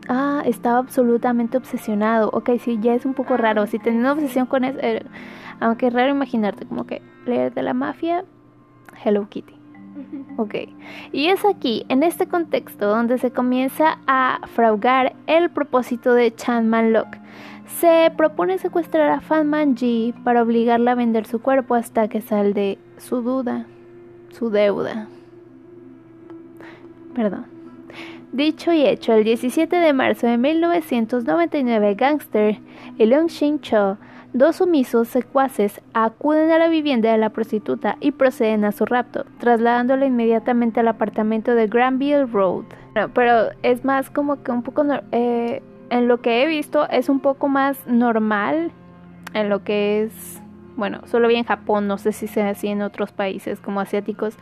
Ah, 0.09 0.43
estaba 0.47 0.79
absolutamente 0.79 1.57
obsesionado. 1.59 2.31
Ok, 2.33 2.50
sí, 2.59 2.79
ya 2.81 2.95
es 2.95 3.05
un 3.05 3.14
poco 3.14 3.35
Ah, 3.35 3.38
raro. 3.38 3.67
Si 3.67 3.79
tenía 3.79 4.00
una 4.00 4.12
obsesión 4.12 4.47
con 4.47 4.64
eso. 4.64 4.79
eh, 4.83 5.05
aunque 5.61 5.87
es 5.88 5.93
raro 5.93 6.11
imaginarte, 6.11 6.67
como 6.67 6.87
que 6.87 7.02
leer 7.26 7.55
de 7.55 7.62
la 7.62 7.73
mafia, 7.75 8.25
Hello 9.05 9.29
Kitty. 9.29 9.55
Ok. 10.37 10.54
Y 11.12 11.28
es 11.28 11.44
aquí, 11.44 11.84
en 11.88 12.02
este 12.02 12.26
contexto, 12.26 12.87
donde 12.87 13.18
se 13.18 13.30
comienza 13.30 13.99
a 14.06 14.40
fraugar 14.54 15.14
el 15.26 15.50
propósito 15.50 16.14
de 16.14 16.34
Chan 16.34 16.68
Manlok. 16.68 17.08
Se 17.80 18.12
propone 18.16 18.58
secuestrar 18.58 19.11
a 19.11 19.20
Fan 19.20 19.49
Manji 19.49 20.14
para 20.25 20.42
obligarla 20.42 20.92
a 20.92 20.96
vender 20.96 21.26
su 21.26 21.40
cuerpo 21.40 21.75
hasta 21.75 22.08
que 22.08 22.20
salde 22.20 22.78
su 22.99 23.22
duda, 23.22 23.66
su 24.30 24.50
deuda. 24.50 25.08
Perdón. 27.14 27.46
Dicho 28.32 28.72
y 28.72 28.87
hecho, 28.87 29.12
el 29.12 29.25
17 29.25 29.76
de 29.76 29.92
marzo 29.92 30.26
de 30.26 30.38
1999, 30.38 31.94
Gangster 31.94 32.58
y 32.96 33.04
Leung 33.04 33.28
Shin 33.28 33.61
Cho, 33.61 33.99
dos 34.33 34.57
sumisos 34.57 35.09
secuaces, 35.09 35.81
acuden 35.93 36.51
a 36.51 36.59
la 36.59 36.69
vivienda 36.69 37.12
de 37.12 37.19
la 37.19 37.31
prostituta 37.31 37.97
y 38.01 38.12
proceden 38.12 38.65
a 38.65 38.73
su 38.73 38.85
rapto, 38.87 39.25
trasladándola 39.39 40.07
inmediatamente 40.07 40.81
al 40.81 40.89
apartamento 40.89 41.55
de 41.55 41.67
Granville 41.67 42.27
Road. 42.27 42.65
Pero 43.15 43.51
es 43.62 43.85
más 43.85 44.11
como 44.11 44.43
que 44.43 44.51
un 44.51 44.62
poco, 44.62 44.85
eh, 45.12 45.62
en 45.91 46.09
lo 46.09 46.21
que 46.21 46.43
he 46.43 46.47
visto, 46.47 46.89
es 46.89 47.09
un 47.09 47.21
poco 47.21 47.49
más 47.49 47.87
normal 47.87 48.71
en 49.35 49.49
lo 49.49 49.65
que 49.65 50.05
es, 50.05 50.43
bueno, 50.77 51.01
solo 51.07 51.29
vi 51.29 51.37
en 51.37 51.45
Japón, 51.45 51.87
no 51.87 51.99
sé 51.99 52.12
si 52.12 52.27
sea 52.27 52.51
así 52.51 52.69
en 52.69 52.83
otros 52.83 53.12
países 53.12 53.61
como 53.61 53.81
asiáticos, 53.81 54.37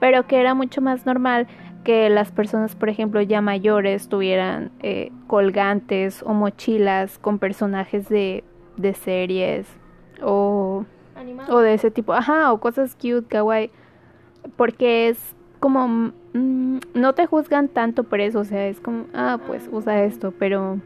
pero 0.00 0.26
que 0.26 0.40
era 0.40 0.54
mucho 0.54 0.80
más 0.80 1.06
normal 1.06 1.46
que 1.84 2.08
las 2.10 2.30
personas, 2.30 2.76
por 2.76 2.88
ejemplo, 2.88 3.20
ya 3.22 3.40
mayores 3.40 4.08
tuvieran 4.08 4.70
eh, 4.80 5.10
colgantes 5.26 6.22
o 6.22 6.32
mochilas 6.32 7.18
con 7.18 7.38
personajes 7.38 8.08
de, 8.08 8.44
de 8.76 8.94
series 8.94 9.66
o, 10.22 10.84
o 11.48 11.58
de 11.58 11.74
ese 11.74 11.90
tipo, 11.90 12.12
ajá, 12.12 12.52
o 12.52 12.60
cosas 12.60 12.94
cute, 12.94 13.26
kawaii, 13.28 13.70
porque 14.56 15.08
es 15.08 15.34
como, 15.60 16.12
mm, 16.32 16.78
no 16.94 17.14
te 17.14 17.26
juzgan 17.26 17.68
tanto 17.68 18.04
por 18.04 18.20
eso, 18.20 18.40
o 18.40 18.44
sea, 18.44 18.66
es 18.66 18.80
como, 18.80 19.06
ah, 19.14 19.38
pues 19.46 19.68
usa 19.70 20.02
esto, 20.04 20.32
pero 20.38 20.78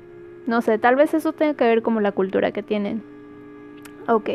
no 0.46 0.60
sé, 0.62 0.78
tal 0.78 0.96
vez 0.96 1.14
eso 1.14 1.32
tenga 1.32 1.54
que 1.54 1.64
ver 1.64 1.82
como 1.82 2.00
la 2.00 2.12
cultura 2.12 2.52
que 2.52 2.62
tienen. 2.62 3.02
Ok. 4.08 4.30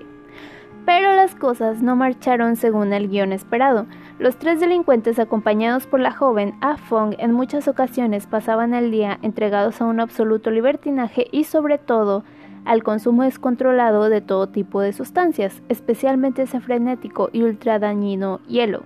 Pero 0.85 1.13
las 1.13 1.35
cosas 1.35 1.81
no 1.83 1.95
marcharon 1.95 2.55
según 2.55 2.91
el 2.91 3.07
guion 3.07 3.33
esperado. 3.33 3.85
Los 4.17 4.37
tres 4.37 4.59
delincuentes 4.59 5.19
acompañados 5.19 5.85
por 5.85 5.99
la 5.99 6.11
joven 6.11 6.55
A 6.61 6.77
Fong 6.77 7.13
en 7.19 7.33
muchas 7.33 7.67
ocasiones 7.67 8.25
pasaban 8.25 8.73
el 8.73 8.89
día 8.89 9.19
entregados 9.21 9.79
a 9.79 9.85
un 9.85 9.99
absoluto 9.99 10.49
libertinaje 10.49 11.27
y 11.31 11.43
sobre 11.43 11.77
todo 11.77 12.23
al 12.65 12.83
consumo 12.83 13.23
descontrolado 13.23 14.09
de 14.09 14.21
todo 14.21 14.47
tipo 14.47 14.81
de 14.81 14.93
sustancias, 14.93 15.61
especialmente 15.69 16.43
ese 16.43 16.59
frenético 16.59 17.29
y 17.31 17.43
ultra 17.43 17.79
dañino 17.79 18.39
hielo. 18.47 18.83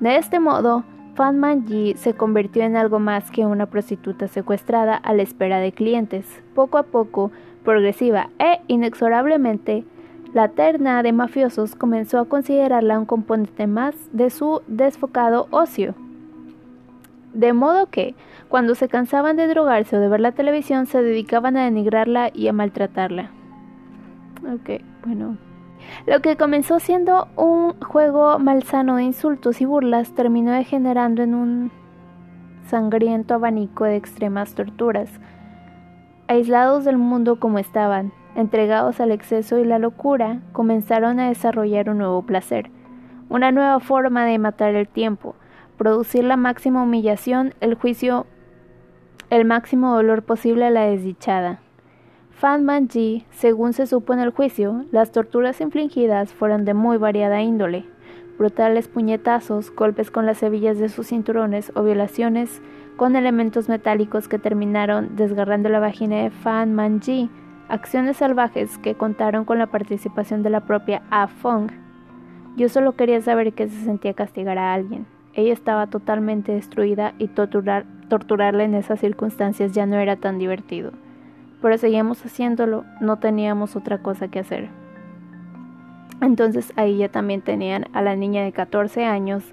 De 0.00 0.16
este 0.16 0.40
modo, 0.40 0.84
Fan 1.14 1.38
Manji 1.38 1.94
se 1.96 2.12
convirtió 2.12 2.62
en 2.62 2.76
algo 2.76 2.98
más 2.98 3.30
que 3.30 3.46
una 3.46 3.66
prostituta 3.66 4.28
secuestrada 4.28 4.96
a 4.96 5.14
la 5.14 5.22
espera 5.22 5.60
de 5.60 5.72
clientes. 5.72 6.26
Poco 6.54 6.76
a 6.76 6.82
poco, 6.82 7.32
progresiva 7.64 8.28
e 8.38 8.60
inexorablemente, 8.66 9.84
la 10.34 10.48
terna 10.48 11.02
de 11.02 11.14
mafiosos 11.14 11.74
comenzó 11.74 12.18
a 12.18 12.26
considerarla 12.26 12.98
un 12.98 13.06
componente 13.06 13.66
más 13.66 13.94
de 14.12 14.28
su 14.28 14.60
desfocado 14.66 15.48
ocio. 15.50 15.94
De 17.32 17.54
modo 17.54 17.86
que, 17.86 18.14
cuando 18.48 18.74
se 18.74 18.88
cansaban 18.88 19.36
de 19.36 19.48
drogarse 19.48 19.96
o 19.96 20.00
de 20.00 20.08
ver 20.08 20.20
la 20.20 20.32
televisión, 20.32 20.86
se 20.86 21.02
dedicaban 21.02 21.56
a 21.56 21.64
denigrarla 21.64 22.30
y 22.32 22.48
a 22.48 22.52
maltratarla. 22.52 23.30
Ok, 24.52 24.82
bueno. 25.04 25.36
Lo 26.06 26.20
que 26.20 26.36
comenzó 26.36 26.78
siendo 26.80 27.28
un 27.36 27.78
juego 27.80 28.38
malsano 28.38 28.96
de 28.96 29.04
insultos 29.04 29.60
y 29.60 29.64
burlas 29.64 30.14
terminó 30.14 30.52
degenerando 30.52 31.22
en 31.22 31.34
un 31.34 31.70
sangriento 32.66 33.34
abanico 33.34 33.84
de 33.84 33.96
extremas 33.96 34.54
torturas. 34.54 35.10
Aislados 36.28 36.84
del 36.84 36.98
mundo 36.98 37.38
como 37.38 37.58
estaban, 37.58 38.12
entregados 38.34 39.00
al 39.00 39.12
exceso 39.12 39.58
y 39.58 39.64
la 39.64 39.78
locura, 39.78 40.40
comenzaron 40.52 41.20
a 41.20 41.28
desarrollar 41.28 41.88
un 41.88 41.98
nuevo 41.98 42.22
placer, 42.22 42.70
una 43.28 43.52
nueva 43.52 43.80
forma 43.80 44.24
de 44.24 44.38
matar 44.38 44.74
el 44.74 44.88
tiempo, 44.88 45.36
producir 45.76 46.24
la 46.24 46.36
máxima 46.36 46.82
humillación, 46.82 47.54
el 47.60 47.74
juicio, 47.74 48.26
el 49.30 49.44
máximo 49.44 49.94
dolor 49.94 50.22
posible 50.22 50.66
a 50.66 50.70
la 50.70 50.82
desdichada. 50.82 51.58
Fan 52.30 52.64
Manji, 52.64 53.24
según 53.30 53.72
se 53.72 53.86
supo 53.86 54.12
en 54.12 54.20
el 54.20 54.30
juicio, 54.30 54.84
las 54.92 55.10
torturas 55.10 55.60
infligidas 55.60 56.32
fueron 56.32 56.64
de 56.64 56.74
muy 56.74 56.96
variada 56.96 57.42
índole, 57.42 57.86
brutales 58.38 58.88
puñetazos, 58.88 59.74
golpes 59.74 60.10
con 60.10 60.26
las 60.26 60.42
hebillas 60.42 60.78
de 60.78 60.88
sus 60.88 61.08
cinturones 61.08 61.72
o 61.74 61.82
violaciones 61.82 62.60
con 62.96 63.16
elementos 63.16 63.68
metálicos 63.68 64.28
que 64.28 64.38
terminaron 64.38 65.16
desgarrando 65.16 65.70
la 65.70 65.80
vagina 65.80 66.22
de 66.22 66.30
Fan 66.30 66.74
Manji, 66.74 67.28
acciones 67.68 68.18
salvajes 68.18 68.78
que 68.78 68.94
contaron 68.94 69.44
con 69.44 69.58
la 69.58 69.66
participación 69.66 70.42
de 70.42 70.50
la 70.50 70.60
propia 70.60 71.02
A 71.10 71.26
Fong. 71.26 71.70
Yo 72.56 72.68
solo 72.68 72.92
quería 72.92 73.20
saber 73.20 73.54
qué 73.54 73.68
se 73.68 73.84
sentía 73.84 74.14
castigar 74.14 74.56
a 74.56 74.72
alguien. 74.72 75.06
Ella 75.34 75.52
estaba 75.52 75.88
totalmente 75.88 76.52
destruida 76.52 77.14
y 77.18 77.28
torturar, 77.28 77.84
torturarla 78.08 78.64
en 78.64 78.74
esas 78.74 79.00
circunstancias 79.00 79.72
ya 79.72 79.86
no 79.86 79.96
era 79.96 80.16
tan 80.16 80.38
divertido. 80.38 80.92
Pero 81.62 81.78
seguíamos 81.78 82.24
haciéndolo, 82.24 82.84
no 83.00 83.18
teníamos 83.18 83.76
otra 83.76 83.98
cosa 83.98 84.28
que 84.28 84.40
hacer. 84.40 84.68
Entonces 86.20 86.72
ahí 86.76 86.98
ya 86.98 87.08
también 87.08 87.42
tenían 87.42 87.86
a 87.92 88.02
la 88.02 88.16
niña 88.16 88.44
de 88.44 88.52
14 88.52 89.04
años 89.04 89.44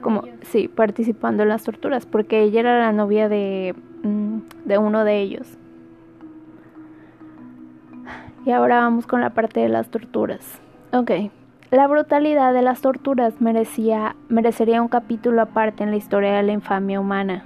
como 0.00 0.24
sí 0.42 0.68
participando 0.68 1.42
en 1.42 1.48
las 1.48 1.64
torturas 1.64 2.06
porque 2.06 2.42
ella 2.42 2.60
era 2.60 2.78
la 2.78 2.92
novia 2.92 3.28
de 3.28 3.74
mm, 4.02 4.38
de 4.64 4.78
uno 4.78 5.04
de 5.04 5.20
ellos 5.20 5.58
y 8.44 8.52
ahora 8.52 8.80
vamos 8.80 9.06
con 9.06 9.20
la 9.20 9.30
parte 9.30 9.60
de 9.60 9.68
las 9.68 9.88
torturas 9.88 10.60
ok 10.92 11.10
la 11.70 11.86
brutalidad 11.86 12.54
de 12.54 12.62
las 12.62 12.80
torturas 12.80 13.40
merecía 13.40 14.16
merecería 14.28 14.80
un 14.80 14.88
capítulo 14.88 15.42
aparte 15.42 15.82
en 15.82 15.90
la 15.90 15.96
historia 15.96 16.32
de 16.34 16.42
la 16.42 16.52
infamia 16.52 17.00
humana 17.00 17.44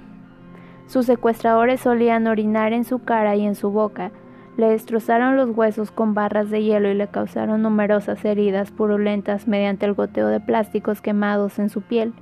sus 0.87 1.05
secuestradores 1.05 1.81
solían 1.81 2.27
orinar 2.27 2.73
en 2.73 2.83
su 2.83 2.99
cara 2.99 3.35
y 3.35 3.45
en 3.45 3.55
su 3.55 3.71
boca 3.71 4.11
Le 4.55 4.69
destrozaron 4.69 5.35
los 5.35 5.49
huesos 5.49 5.89
con 5.89 6.13
barras 6.13 6.51
de 6.51 6.63
hielo 6.63 6.89
y 6.89 6.93
le 6.93 7.07
causaron 7.07 7.63
numerosas 7.63 8.23
heridas 8.23 8.69
purulentas 8.69 9.47
mediante 9.47 9.87
el 9.87 9.93
goteo 9.93 10.27
de 10.27 10.39
plásticos 10.39 11.01
quemados 11.01 11.57
en 11.57 11.69
su 11.69 11.81
piel. 11.81 12.13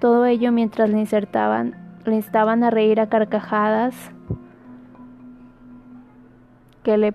Todo 0.00 0.26
ello 0.26 0.52
mientras 0.52 0.90
le 0.90 1.00
insertaban, 1.00 1.74
le 2.04 2.14
instaban 2.14 2.62
a 2.62 2.70
reír 2.70 3.00
a 3.00 3.08
carcajadas 3.08 4.12
que 6.84 6.96
le 6.98 7.14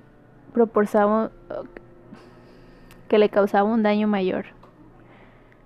proporcionaban 0.51 1.29
causaba 3.31 3.69
un 3.69 3.83
daño 3.83 4.07
mayor. 4.07 4.60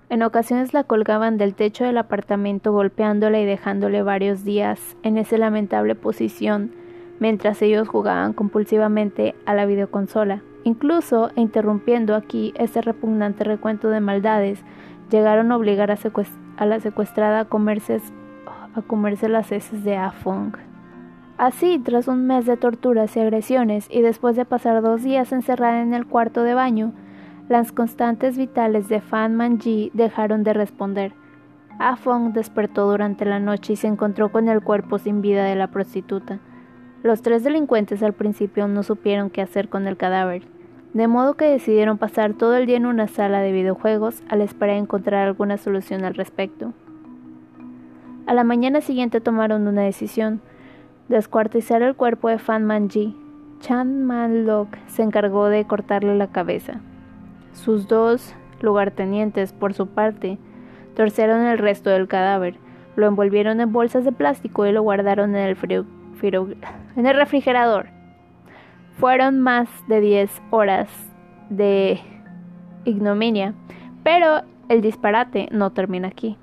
En 0.10 0.24
ocasiones 0.24 0.74
la 0.74 0.84
colgaban 0.84 1.38
del 1.38 1.56
techo 1.56 1.84
del 1.84 1.98
apartamento 1.98 2.72
golpeándola 2.72 3.40
y 3.40 3.46
dejándole 3.46 4.04
varios 4.04 4.44
días 4.44 4.96
en 5.04 5.18
esa 5.18 5.38
lamentable 5.38 5.96
posición 5.96 6.72
mientras 7.20 7.62
ellos 7.62 7.88
jugaban 7.88 8.34
compulsivamente 8.34 9.36
a 9.46 9.54
la 9.54 9.66
videoconsola. 9.66 10.42
Incluso, 10.64 11.30
e 11.36 11.42
interrumpiendo 11.42 12.16
aquí 12.16 12.54
este 12.58 12.82
repugnante 12.82 13.44
recuento 13.44 13.90
de 13.90 14.00
maldades, 14.00 14.60
llegaron 15.12 15.52
a 15.52 15.58
obligar 15.58 15.92
a, 15.92 15.98
a 16.58 16.66
la 16.66 16.80
secuestrada 16.80 17.42
a 17.42 17.46
comerse, 17.46 18.02
a 18.74 18.82
comerse 18.82 19.30
las 19.30 19.52
heces 19.52 19.84
de 19.84 19.98
Afong. 19.98 20.54
Así, 21.38 21.80
tras 21.80 22.08
un 22.08 22.26
mes 22.26 22.46
de 22.46 22.58
torturas 22.58 23.16
y 23.16 23.20
agresiones, 23.20 23.88
y 23.92 24.02
después 24.02 24.36
de 24.36 24.46
pasar 24.46 24.82
dos 24.82 25.04
días 25.04 25.32
encerrada 25.32 25.82
en 25.82 25.94
el 25.94 26.08
cuarto 26.08 26.44
de 26.44 26.54
baño, 26.54 26.94
las 27.48 27.72
constantes 27.72 28.38
vitales 28.38 28.90
de 28.90 29.02
Fan 29.02 29.36
Manji 29.36 29.92
dejaron 29.94 30.44
de 30.44 30.54
responder. 30.54 31.14
Afong 31.78 32.34
despertó 32.34 32.90
durante 32.90 33.24
la 33.24 33.40
noche 33.40 33.74
y 33.74 33.76
se 33.76 33.88
encontró 33.88 34.32
con 34.32 34.48
el 34.48 34.62
cuerpo 34.62 34.98
sin 34.98 35.22
vida 35.22 35.44
de 35.44 35.56
la 35.56 35.68
prostituta. 35.68 36.40
Los 37.04 37.22
tres 37.22 37.44
delincuentes 37.44 38.02
al 38.02 38.14
principio 38.14 38.68
no 38.68 38.82
supieron 38.82 39.30
qué 39.30 39.44
hacer 39.44 39.70
con 39.70 39.86
el 39.86 39.96
cadáver, 39.96 40.48
de 40.94 41.08
modo 41.08 41.36
que 41.36 41.46
decidieron 41.46 42.00
pasar 42.00 42.34
todo 42.34 42.56
el 42.56 42.66
día 42.66 42.78
en 42.78 42.88
una 42.88 43.08
sala 43.08 43.42
de 43.42 43.52
videojuegos 43.52 44.24
al 44.28 44.42
esperar 44.42 44.78
encontrar 44.78 45.28
alguna 45.28 45.58
solución 45.58 46.04
al 46.04 46.16
respecto. 46.16 46.74
A 48.26 48.34
la 48.34 48.44
mañana 48.44 48.82
siguiente 48.82 49.22
tomaron 49.22 49.68
una 49.68 49.84
decisión, 49.84 50.42
descuartizar 51.10 51.84
el 51.84 51.96
cuerpo 51.96 52.30
de 52.30 52.40
Fan 52.40 52.66
Manji. 52.66 53.16
Chan 53.60 54.04
Man 54.04 54.48
Lok 54.48 54.76
se 54.88 55.04
encargó 55.04 55.48
de 55.48 55.66
cortarle 55.66 56.16
la 56.16 56.28
cabeza. 56.28 56.82
Sus 57.56 57.88
dos 57.88 58.36
lugartenientes, 58.62 59.54
por 59.54 59.74
su 59.74 59.88
parte, 59.88 60.38
torcieron 60.94 61.42
el 61.46 61.58
resto 61.58 61.90
del 61.90 62.08
cadáver, 62.08 62.58
lo 62.96 63.08
envolvieron 63.08 63.62
en 63.62 63.72
bolsas 63.72 64.04
de 64.04 64.12
plástico 64.12 64.66
y 64.66 64.74
lo 64.74 64.82
guardaron 64.82 65.36
en 65.36 65.48
el, 65.48 65.58
en 66.96 67.06
el 67.06 67.16
refrigerador. 67.16 67.88
Fueron 68.98 69.40
más 69.40 69.70
de 69.88 70.02
10 70.02 70.42
horas 70.52 70.90
de 71.50 72.00
ignominia, 72.84 73.54
pero 74.04 74.42
el 74.70 74.82
disparate 74.82 75.48
no 75.52 75.72
termina 75.72 76.10
aquí. 76.10 76.38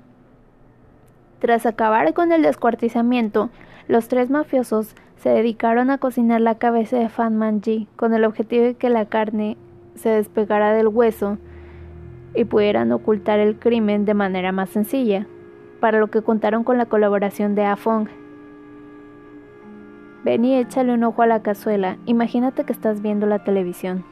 Tras 1.39 1.65
acabar 1.65 2.13
con 2.13 2.31
el 2.31 2.41
descuartizamiento, 2.41 3.49
los 3.87 4.07
tres 4.07 4.29
mafiosos 4.29 4.95
se 5.17 5.29
dedicaron 5.29 5.91
a 5.91 5.99
cocinar 5.99 6.41
la 6.41 6.57
cabeza 6.57 6.97
de 6.97 7.09
Fan 7.09 7.35
Manji 7.37 7.87
con 7.95 8.13
el 8.13 8.25
objetivo 8.25 8.65
de 8.65 8.75
que 8.75 8.89
la 8.89 9.05
carne 9.05 9.57
se 9.95 10.09
despegara 10.09 10.73
del 10.73 10.87
hueso 10.87 11.37
y 12.35 12.45
pudieran 12.45 12.91
ocultar 12.91 13.39
el 13.39 13.57
crimen 13.57 14.05
de 14.05 14.13
manera 14.13 14.51
más 14.51 14.69
sencilla, 14.69 15.27
para 15.79 15.99
lo 15.99 16.07
que 16.07 16.21
contaron 16.21 16.63
con 16.63 16.77
la 16.77 16.85
colaboración 16.85 17.55
de 17.55 17.65
Afong. 17.65 18.07
Ven 20.23 20.45
y 20.45 20.55
échale 20.55 20.93
un 20.93 21.03
ojo 21.03 21.21
a 21.21 21.27
la 21.27 21.41
cazuela, 21.41 21.97
imagínate 22.05 22.63
que 22.63 22.73
estás 22.73 23.01
viendo 23.01 23.25
la 23.27 23.43
televisión. 23.43 24.05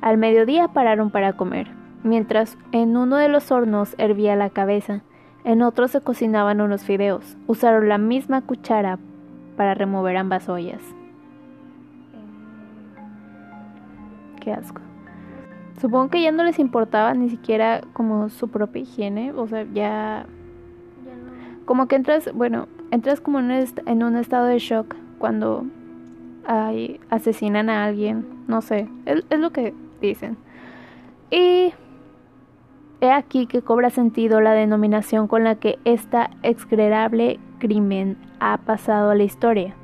Al 0.00 0.16
mediodía 0.16 0.68
pararon 0.68 1.10
para 1.10 1.34
comer, 1.34 1.68
mientras 2.02 2.56
en 2.72 2.96
uno 2.96 3.16
de 3.16 3.28
los 3.28 3.52
hornos 3.52 3.94
hervía 3.98 4.34
la 4.36 4.50
cabeza, 4.50 5.02
en 5.44 5.62
otro 5.62 5.88
se 5.88 6.00
cocinaban 6.00 6.60
unos 6.60 6.84
fideos. 6.84 7.36
Usaron 7.46 7.88
la 7.88 7.98
misma 7.98 8.42
cuchara 8.42 8.98
para 9.56 9.74
remover 9.74 10.16
ambas 10.16 10.48
ollas. 10.48 10.80
Qué 14.42 14.52
asco. 14.52 14.80
Supongo 15.80 16.10
que 16.10 16.20
ya 16.20 16.32
no 16.32 16.42
les 16.42 16.58
importaba 16.58 17.14
ni 17.14 17.30
siquiera 17.30 17.82
como 17.92 18.28
su 18.28 18.48
propia 18.48 18.82
higiene, 18.82 19.32
o 19.32 19.46
sea, 19.46 19.64
ya... 19.72 20.26
Como 21.64 21.86
que 21.86 21.94
entras, 21.94 22.32
bueno, 22.34 22.66
entras 22.90 23.20
como 23.20 23.38
en 23.38 24.02
un, 24.02 24.16
estado 24.16 24.46
de 24.46 24.58
shock 24.58 24.96
cuando 25.18 25.64
hay, 26.44 26.98
asesinan 27.08 27.70
a 27.70 27.84
alguien, 27.84 28.26
no 28.48 28.62
sé, 28.62 28.88
es, 29.06 29.24
es 29.30 29.38
lo 29.38 29.50
que 29.50 29.74
dicen. 30.00 30.36
Y 31.30 31.72
he 33.00 33.12
aquí 33.12 33.46
que 33.46 33.62
cobra 33.62 33.90
sentido 33.90 34.40
la 34.40 34.54
denominación 34.54 35.28
con 35.28 35.44
la 35.44 35.54
que 35.54 35.78
esta 35.84 36.30
execrable 36.42 37.38
crimen 37.60 38.16
ha 38.40 38.58
pasado 38.58 39.10
a 39.10 39.14
la 39.14 39.22
historia. 39.22 39.76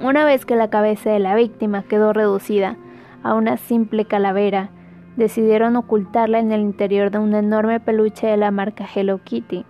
Una 0.00 0.24
vez 0.24 0.44
que 0.44 0.56
la 0.56 0.68
cabeza 0.68 1.10
de 1.10 1.20
la 1.20 1.36
víctima 1.36 1.84
quedó 1.84 2.12
reducida 2.12 2.76
a 3.22 3.34
una 3.34 3.56
simple 3.56 4.04
calavera, 4.04 4.70
decidieron 5.16 5.76
ocultarla 5.76 6.38
en 6.38 6.52
el 6.52 6.60
interior 6.60 7.10
de 7.10 7.18
un 7.18 7.34
enorme 7.34 7.80
peluche 7.80 8.26
de 8.26 8.36
la 8.36 8.50
marca 8.50 8.86
Hello 8.92 9.20
Kitty, 9.22 9.64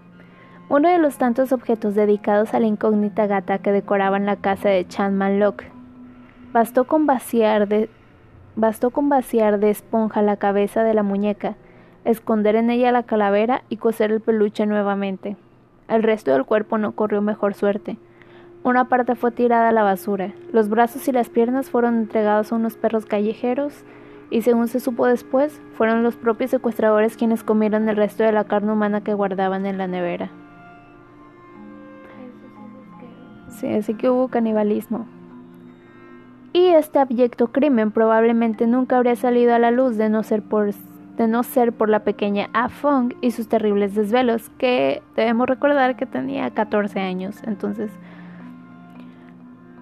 uno 0.68 0.88
de 0.88 0.98
los 0.98 1.18
tantos 1.18 1.52
objetos 1.52 1.94
dedicados 1.94 2.54
a 2.54 2.60
la 2.60 2.66
incógnita 2.66 3.26
gata 3.26 3.58
que 3.58 3.72
decoraban 3.72 4.24
la 4.24 4.36
casa 4.36 4.68
de 4.68 4.86
Chan 4.86 5.16
Man 5.16 5.38
Lok. 5.38 5.64
Bastó 6.52 6.84
con 6.84 7.06
vaciar 7.06 7.68
de 7.68 7.90
bastó 8.54 8.90
con 8.90 9.08
vaciar 9.08 9.58
de 9.60 9.70
esponja 9.70 10.22
la 10.22 10.36
cabeza 10.36 10.82
de 10.84 10.94
la 10.94 11.02
muñeca, 11.02 11.56
esconder 12.04 12.56
en 12.56 12.70
ella 12.70 12.92
la 12.92 13.02
calavera 13.02 13.62
y 13.68 13.78
coser 13.78 14.12
el 14.12 14.20
peluche 14.20 14.66
nuevamente. 14.66 15.36
El 15.88 16.02
resto 16.02 16.32
del 16.32 16.44
cuerpo 16.44 16.78
no 16.78 16.92
corrió 16.92 17.22
mejor 17.22 17.54
suerte. 17.54 17.96
Una 18.64 18.84
parte 18.84 19.16
fue 19.16 19.32
tirada 19.32 19.70
a 19.70 19.72
la 19.72 19.82
basura, 19.82 20.32
los 20.52 20.68
brazos 20.68 21.08
y 21.08 21.12
las 21.12 21.28
piernas 21.28 21.68
fueron 21.68 21.96
entregados 21.96 22.52
a 22.52 22.54
unos 22.54 22.76
perros 22.76 23.06
callejeros 23.06 23.84
y 24.30 24.42
según 24.42 24.68
se 24.68 24.78
supo 24.78 25.06
después, 25.06 25.60
fueron 25.74 26.02
los 26.02 26.16
propios 26.16 26.50
secuestradores 26.50 27.16
quienes 27.16 27.42
comieron 27.42 27.88
el 27.88 27.96
resto 27.96 28.22
de 28.22 28.32
la 28.32 28.44
carne 28.44 28.72
humana 28.72 29.02
que 29.02 29.14
guardaban 29.14 29.66
en 29.66 29.78
la 29.78 29.88
nevera. 29.88 30.30
Sí, 33.48 33.66
así 33.74 33.94
que 33.94 34.08
hubo 34.08 34.28
canibalismo. 34.28 35.06
Y 36.52 36.68
este 36.68 36.98
abyecto 36.98 37.48
crimen 37.48 37.90
probablemente 37.90 38.66
nunca 38.66 38.96
habría 38.96 39.16
salido 39.16 39.54
a 39.54 39.58
la 39.58 39.70
luz 39.70 39.96
de 39.96 40.08
no 40.08 40.22
ser 40.22 40.42
por 40.42 40.72
de 41.16 41.28
no 41.28 41.42
ser 41.42 41.72
por 41.72 41.90
la 41.90 42.04
pequeña 42.04 42.48
Afong 42.54 43.14
y 43.20 43.32
sus 43.32 43.46
terribles 43.46 43.94
desvelos, 43.94 44.48
que 44.56 45.02
debemos 45.14 45.46
recordar 45.46 45.96
que 45.96 46.06
tenía 46.06 46.50
14 46.50 47.00
años. 47.00 47.36
Entonces, 47.44 47.90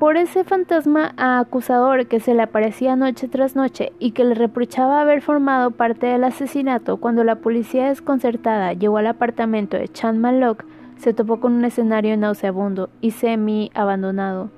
por 0.01 0.17
ese 0.17 0.45
fantasma 0.45 1.13
acusador 1.19 2.07
que 2.07 2.21
se 2.21 2.33
le 2.33 2.41
aparecía 2.41 2.97
noche 2.97 3.29
tras 3.29 3.55
noche 3.55 3.93
y 3.99 4.13
que 4.13 4.25
le 4.25 4.35
reprochaba 4.35 5.03
haber 5.03 5.21
formado 5.21 5.73
parte 5.73 6.07
del 6.07 6.25
asesinato 6.25 6.97
cuando 6.97 7.23
la 7.23 7.37
policía 7.37 7.89
desconcertada 7.89 8.73
llegó 8.73 8.97
al 8.97 9.09
apartamento 9.09 9.77
de 9.77 9.89
Chan 9.89 10.17
Malok, 10.17 10.65
se 10.97 11.13
topó 11.13 11.39
con 11.39 11.53
un 11.53 11.67
escenario 11.67 12.17
nauseabundo 12.17 12.89
y 13.03 13.11
semi 13.11 13.71
abandonado. 13.75 14.49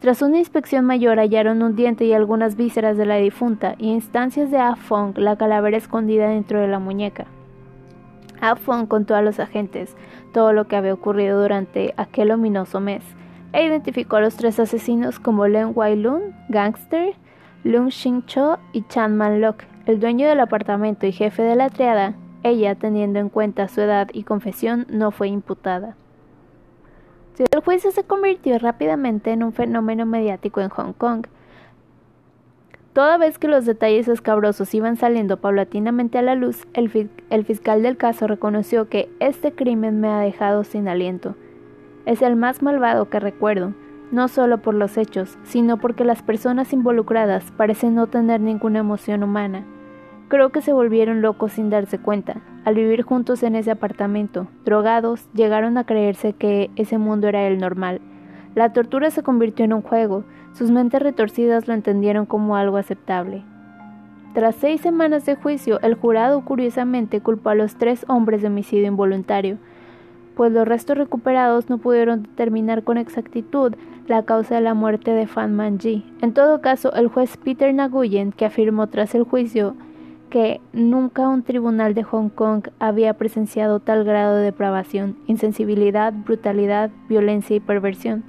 Tras 0.00 0.20
una 0.20 0.36
inspección 0.36 0.84
mayor 0.84 1.18
hallaron 1.18 1.62
un 1.62 1.76
diente 1.76 2.04
y 2.04 2.12
algunas 2.12 2.56
vísceras 2.56 2.98
de 2.98 3.06
la 3.06 3.16
difunta 3.16 3.76
y 3.78 3.88
instancias 3.88 4.50
de 4.50 4.58
Afong 4.58 5.16
la 5.16 5.36
calavera 5.36 5.78
escondida 5.78 6.28
dentro 6.28 6.60
de 6.60 6.68
la 6.68 6.78
muñeca. 6.78 7.24
Afong 8.42 8.86
contó 8.86 9.14
a 9.14 9.22
los 9.22 9.40
agentes 9.40 9.96
todo 10.34 10.52
lo 10.52 10.66
que 10.66 10.76
había 10.76 10.92
ocurrido 10.92 11.40
durante 11.40 11.94
aquel 11.96 12.32
ominoso 12.32 12.80
mes 12.80 13.02
e 13.52 13.64
identificó 13.64 14.16
a 14.16 14.20
los 14.20 14.36
tres 14.36 14.60
asesinos 14.60 15.18
como 15.18 15.46
Len 15.46 15.72
Wai-lun, 15.74 16.34
gangster, 16.48 17.14
Lung 17.64 17.88
Xing-cho 17.88 18.58
y 18.72 18.82
Chan 18.88 19.16
Man-lok, 19.16 19.64
el 19.86 20.00
dueño 20.00 20.28
del 20.28 20.40
apartamento 20.40 21.06
y 21.06 21.12
jefe 21.12 21.42
de 21.42 21.56
la 21.56 21.68
triada. 21.68 22.14
Ella, 22.42 22.74
teniendo 22.74 23.18
en 23.18 23.28
cuenta 23.28 23.68
su 23.68 23.80
edad 23.80 24.08
y 24.12 24.22
confesión, 24.22 24.86
no 24.88 25.10
fue 25.10 25.28
imputada. 25.28 25.96
El 27.50 27.60
juicio 27.60 27.90
se 27.90 28.04
convirtió 28.04 28.58
rápidamente 28.58 29.30
en 29.30 29.42
un 29.42 29.52
fenómeno 29.52 30.04
mediático 30.04 30.60
en 30.60 30.68
Hong 30.68 30.92
Kong. 30.92 31.26
Toda 32.92 33.18
vez 33.18 33.38
que 33.38 33.48
los 33.48 33.66
detalles 33.66 34.08
escabrosos 34.08 34.74
iban 34.74 34.96
saliendo 34.96 35.38
paulatinamente 35.38 36.18
a 36.18 36.22
la 36.22 36.34
luz, 36.34 36.66
el 36.74 37.44
fiscal 37.44 37.82
del 37.82 37.96
caso 37.96 38.26
reconoció 38.26 38.88
que 38.88 39.08
este 39.20 39.52
crimen 39.52 40.00
me 40.00 40.08
ha 40.08 40.20
dejado 40.20 40.64
sin 40.64 40.88
aliento. 40.88 41.34
Es 42.06 42.22
el 42.22 42.36
más 42.36 42.62
malvado 42.62 43.08
que 43.10 43.20
recuerdo, 43.20 43.74
no 44.10 44.28
solo 44.28 44.58
por 44.58 44.74
los 44.74 44.96
hechos, 44.96 45.38
sino 45.42 45.76
porque 45.78 46.04
las 46.04 46.22
personas 46.22 46.72
involucradas 46.72 47.50
parecen 47.52 47.94
no 47.94 48.06
tener 48.08 48.40
ninguna 48.40 48.80
emoción 48.80 49.22
humana. 49.22 49.64
Creo 50.28 50.50
que 50.50 50.62
se 50.62 50.72
volvieron 50.72 51.22
locos 51.22 51.52
sin 51.52 51.70
darse 51.70 51.98
cuenta. 51.98 52.40
Al 52.64 52.74
vivir 52.74 53.02
juntos 53.02 53.42
en 53.42 53.56
ese 53.56 53.70
apartamento, 53.70 54.46
drogados, 54.64 55.28
llegaron 55.34 55.76
a 55.76 55.84
creerse 55.84 56.32
que 56.32 56.70
ese 56.76 56.98
mundo 56.98 57.26
era 57.26 57.46
el 57.46 57.58
normal. 57.58 58.00
La 58.54 58.72
tortura 58.72 59.10
se 59.10 59.22
convirtió 59.22 59.64
en 59.64 59.72
un 59.72 59.82
juego, 59.82 60.24
Sus 60.52 60.72
mentes 60.72 61.00
retorcidas 61.00 61.68
lo 61.68 61.74
entendieron 61.74 62.26
como 62.26 62.56
algo 62.56 62.76
aceptable. 62.76 63.44
Tras 64.34 64.56
seis 64.56 64.80
semanas 64.80 65.24
de 65.26 65.36
juicio, 65.36 65.80
el 65.80 65.94
jurado 65.94 66.44
curiosamente 66.44 67.20
culpó 67.20 67.50
a 67.50 67.54
los 67.54 67.76
tres 67.76 68.04
hombres 68.08 68.42
de 68.42 68.48
homicidio 68.48 68.86
involuntario, 68.86 69.58
pues 70.36 70.52
los 70.52 70.66
restos 70.66 70.96
recuperados 70.96 71.68
no 71.68 71.78
pudieron 71.78 72.22
determinar 72.22 72.84
con 72.84 72.98
exactitud 72.98 73.74
la 74.06 74.24
causa 74.24 74.56
de 74.56 74.60
la 74.60 74.74
muerte 74.74 75.12
de 75.12 75.26
Fan 75.26 75.54
Manji. 75.54 76.04
En 76.20 76.32
todo 76.32 76.60
caso, 76.60 76.92
el 76.94 77.08
juez 77.08 77.36
Peter 77.36 77.72
Naguyen, 77.74 78.32
que 78.32 78.44
afirmó 78.44 78.88
tras 78.88 79.14
el 79.14 79.24
juicio 79.24 79.74
que 80.30 80.60
nunca 80.72 81.28
un 81.28 81.42
tribunal 81.42 81.92
de 81.92 82.04
Hong 82.04 82.28
Kong 82.28 82.68
había 82.78 83.14
presenciado 83.14 83.80
tal 83.80 84.04
grado 84.04 84.36
de 84.36 84.44
depravación, 84.44 85.16
insensibilidad, 85.26 86.12
brutalidad, 86.12 86.90
violencia 87.08 87.56
y 87.56 87.60
perversión. 87.60 88.24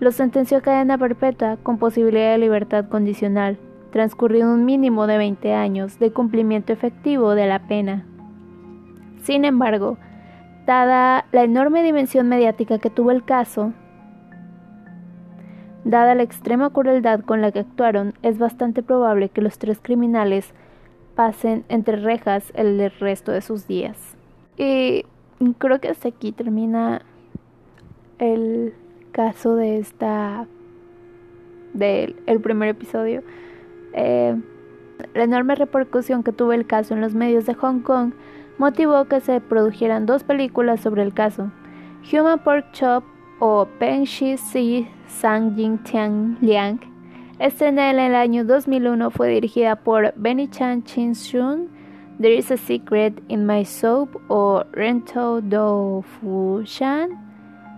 Lo 0.00 0.12
sentenció 0.12 0.58
a 0.58 0.62
cadena 0.62 0.98
perpetua 0.98 1.58
con 1.62 1.78
posibilidad 1.78 2.32
de 2.32 2.38
libertad 2.38 2.88
condicional, 2.88 3.58
transcurrido 3.92 4.52
un 4.52 4.64
mínimo 4.64 5.06
de 5.06 5.18
20 5.18 5.54
años 5.54 5.98
de 5.98 6.10
cumplimiento 6.10 6.72
efectivo 6.72 7.34
de 7.34 7.46
la 7.46 7.68
pena. 7.68 8.04
Sin 9.22 9.44
embargo, 9.44 9.98
dada 10.66 11.24
la 11.32 11.44
enorme 11.44 11.82
dimensión 11.82 12.28
mediática 12.28 12.78
que 12.78 12.90
tuvo 12.90 13.12
el 13.12 13.24
caso, 13.24 13.72
dada 15.84 16.14
la 16.14 16.24
extrema 16.24 16.70
crueldad 16.70 17.20
con 17.20 17.40
la 17.40 17.52
que 17.52 17.60
actuaron, 17.60 18.14
es 18.22 18.38
bastante 18.38 18.82
probable 18.82 19.28
que 19.28 19.40
los 19.40 19.58
tres 19.58 19.78
criminales 19.80 20.52
pasen 21.14 21.64
entre 21.68 21.96
rejas 21.96 22.52
el 22.54 22.90
resto 22.98 23.32
de 23.32 23.40
sus 23.40 23.66
días. 23.66 24.16
Y 24.58 25.04
creo 25.58 25.80
que 25.80 25.88
hasta 25.88 26.08
aquí 26.08 26.32
termina 26.32 27.02
el 28.18 28.74
caso 29.12 29.54
de 29.54 29.78
esta 29.78 30.46
del 31.72 32.16
el 32.26 32.40
primer 32.40 32.68
episodio. 32.68 33.22
Eh, 33.92 34.36
la 35.14 35.24
enorme 35.24 35.54
repercusión 35.54 36.22
que 36.22 36.32
tuvo 36.32 36.52
el 36.52 36.66
caso 36.66 36.94
en 36.94 37.00
los 37.00 37.14
medios 37.14 37.46
de 37.46 37.54
Hong 37.54 37.80
Kong 37.80 38.12
motivó 38.58 39.04
que 39.06 39.20
se 39.20 39.40
produjeran 39.40 40.06
dos 40.06 40.24
películas 40.24 40.80
sobre 40.80 41.02
el 41.02 41.12
caso. 41.12 41.50
Human 42.12 42.38
Pork 42.38 42.72
Chop 42.72 43.04
o 43.40 43.66
Peng 43.78 44.04
Shi 44.04 44.36
Si 44.36 44.88
Sang 45.08 45.56
Jing 45.56 45.78
Tiang 45.78 46.38
Liang 46.40 46.80
Estrenada 47.38 47.90
en 47.90 47.98
el 47.98 48.14
año 48.14 48.44
2001, 48.46 49.10
fue 49.10 49.28
dirigida 49.28 49.76
por 49.76 50.14
Benny 50.16 50.48
Chan 50.48 50.84
Chin 50.84 51.12
Shun. 51.12 51.68
There 52.18 52.34
is 52.34 52.50
a 52.50 52.56
Secret 52.56 53.22
in 53.28 53.44
My 53.44 53.62
Soap 53.62 54.16
o 54.28 54.64
Rento 54.72 55.42
Do 55.42 56.02
Fu 56.02 56.62
Shan. 56.64 57.10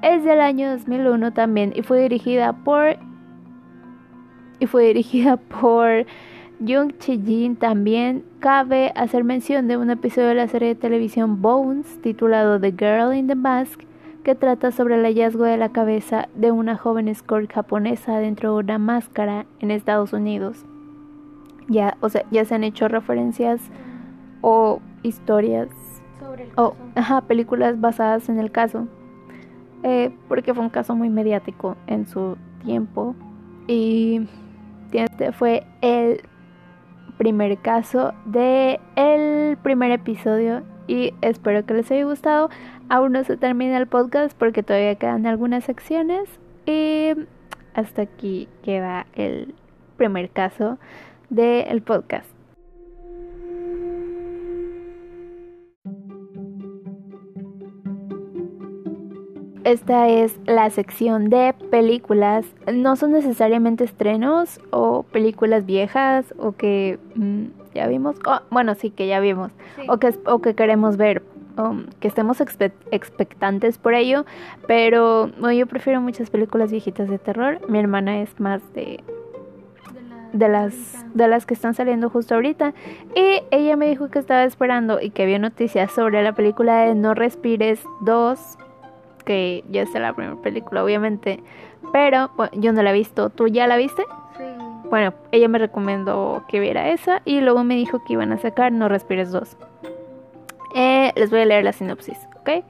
Es 0.02 0.22
del 0.22 0.40
año 0.40 0.70
2001 0.70 1.32
también 1.32 1.72
y 1.74 1.82
fue 1.82 2.02
dirigida 2.02 2.52
por 2.52 2.96
y 4.60 4.66
fue 4.66 4.84
dirigida 4.84 5.36
por 5.60 6.06
Jung 6.60 6.92
Chi 6.98 7.20
Jin 7.24 7.56
también. 7.56 8.24
Cabe 8.40 8.92
hacer 8.96 9.24
mención 9.24 9.68
de 9.68 9.76
un 9.76 9.90
episodio 9.90 10.28
de 10.28 10.34
la 10.34 10.48
serie 10.48 10.68
de 10.68 10.74
televisión 10.74 11.40
Bones 11.40 12.00
titulado 12.02 12.60
The 12.60 12.72
Girl 12.72 13.14
in 13.14 13.26
the 13.26 13.34
Mask 13.34 13.80
que 14.24 14.34
trata 14.34 14.72
sobre 14.72 14.96
el 14.96 15.04
hallazgo 15.04 15.44
de 15.44 15.56
la 15.56 15.70
cabeza 15.70 16.28
de 16.34 16.50
una 16.50 16.76
joven 16.76 17.08
escort 17.08 17.50
japonesa 17.50 18.18
dentro 18.18 18.52
de 18.52 18.64
una 18.64 18.78
máscara 18.78 19.46
en 19.60 19.70
Estados 19.70 20.12
Unidos. 20.12 20.64
Ya, 21.68 21.96
o 22.00 22.08
sea, 22.08 22.24
ya 22.30 22.44
se 22.44 22.54
han 22.54 22.64
hecho 22.64 22.88
referencias 22.88 23.60
o 24.40 24.80
historias 25.02 25.68
Sobre 26.18 26.44
el 26.44 26.50
o 26.56 26.74
ajá, 26.94 27.22
películas 27.22 27.80
basadas 27.80 28.28
en 28.28 28.38
el 28.38 28.50
caso. 28.50 28.86
Eh, 29.82 30.10
porque 30.28 30.54
fue 30.54 30.64
un 30.64 30.70
caso 30.70 30.96
muy 30.96 31.08
mediático 31.08 31.76
en 31.86 32.06
su 32.06 32.36
tiempo. 32.64 33.14
Y 33.66 34.26
este 34.92 35.32
fue 35.32 35.64
el 35.80 36.22
primer 37.18 37.58
caso 37.58 38.14
de 38.24 38.80
el 38.96 39.58
primer 39.58 39.90
episodio. 39.90 40.62
Y 40.86 41.12
espero 41.20 41.66
que 41.66 41.74
les 41.74 41.90
haya 41.90 42.04
gustado. 42.04 42.48
Aún 42.88 43.12
no 43.12 43.24
se 43.24 43.36
termina 43.36 43.76
el 43.76 43.86
podcast 43.86 44.36
porque 44.38 44.62
todavía 44.62 44.94
quedan 44.94 45.26
algunas 45.26 45.64
secciones. 45.64 46.28
Y 46.64 47.10
hasta 47.74 48.02
aquí 48.02 48.48
queda 48.62 49.06
el 49.14 49.54
primer 49.96 50.30
caso 50.30 50.78
del 51.28 51.82
podcast. 51.82 52.37
Esta 59.64 60.08
es 60.08 60.38
la 60.46 60.70
sección 60.70 61.30
de 61.30 61.54
películas. 61.70 62.46
No 62.72 62.96
son 62.96 63.12
necesariamente 63.12 63.84
estrenos 63.84 64.60
o 64.70 65.02
películas 65.04 65.66
viejas 65.66 66.32
o 66.38 66.52
que 66.52 66.98
mm, 67.14 67.44
ya 67.74 67.86
vimos. 67.88 68.16
Oh, 68.26 68.40
bueno, 68.50 68.74
sí 68.74 68.90
que 68.90 69.06
ya 69.06 69.20
vimos. 69.20 69.52
Sí. 69.76 69.82
O, 69.88 69.98
que, 69.98 70.14
o 70.26 70.40
que 70.40 70.54
queremos 70.54 70.96
ver. 70.96 71.22
um, 71.58 71.86
que 72.00 72.06
estemos 72.08 72.40
expe- 72.40 72.72
expectantes 72.92 73.78
por 73.78 73.94
ello. 73.94 74.24
Pero 74.66 75.26
bueno, 75.38 75.52
yo 75.52 75.66
prefiero 75.66 76.00
muchas 76.00 76.30
películas 76.30 76.70
viejitas 76.70 77.08
de 77.08 77.18
terror. 77.18 77.58
Mi 77.68 77.78
hermana 77.80 78.20
es 78.22 78.38
más 78.40 78.62
de, 78.74 79.02
de 80.32 80.48
las 80.48 80.74
de 81.14 81.26
las 81.26 81.46
que 81.46 81.54
están 81.54 81.74
saliendo 81.74 82.10
justo 82.10 82.34
ahorita 82.36 82.74
y 83.16 83.40
ella 83.50 83.76
me 83.76 83.88
dijo 83.88 84.08
que 84.08 84.18
estaba 84.20 84.44
esperando 84.44 85.00
y 85.00 85.10
que 85.10 85.22
había 85.24 85.38
noticias 85.38 85.90
sobre 85.90 86.22
la 86.22 86.32
película 86.34 86.82
de 86.84 86.94
No 86.94 87.14
respires 87.14 87.82
2 88.02 88.58
que 89.28 89.62
ya 89.70 89.82
está 89.82 89.98
la 89.98 90.14
primera 90.14 90.40
película 90.40 90.82
obviamente 90.82 91.40
pero 91.92 92.30
bueno, 92.36 92.50
yo 92.56 92.72
no 92.72 92.82
la 92.82 92.90
he 92.90 92.92
visto. 92.94 93.30
Tú 93.30 93.46
ya 93.46 93.66
la 93.66 93.76
viste 93.76 94.02
Sí. 94.36 94.44
bueno 94.90 95.12
ella 95.32 95.48
me 95.48 95.58
recomendó 95.58 96.44
que 96.48 96.60
viera 96.60 96.88
esa 96.88 97.22
y 97.24 97.40
luego 97.40 97.62
me 97.64 97.74
dijo 97.74 98.02
que 98.04 98.14
iban 98.14 98.32
a 98.32 98.38
sacar 98.38 98.72
No 98.72 98.88
respires 98.88 99.30
2 99.32 99.56
Eh, 100.74 101.12
les 101.16 101.30
voy 101.30 101.40
a 101.40 101.44
leer 101.44 101.64
la 101.64 101.72
sinopsis 101.72 102.18
ok 102.40 102.64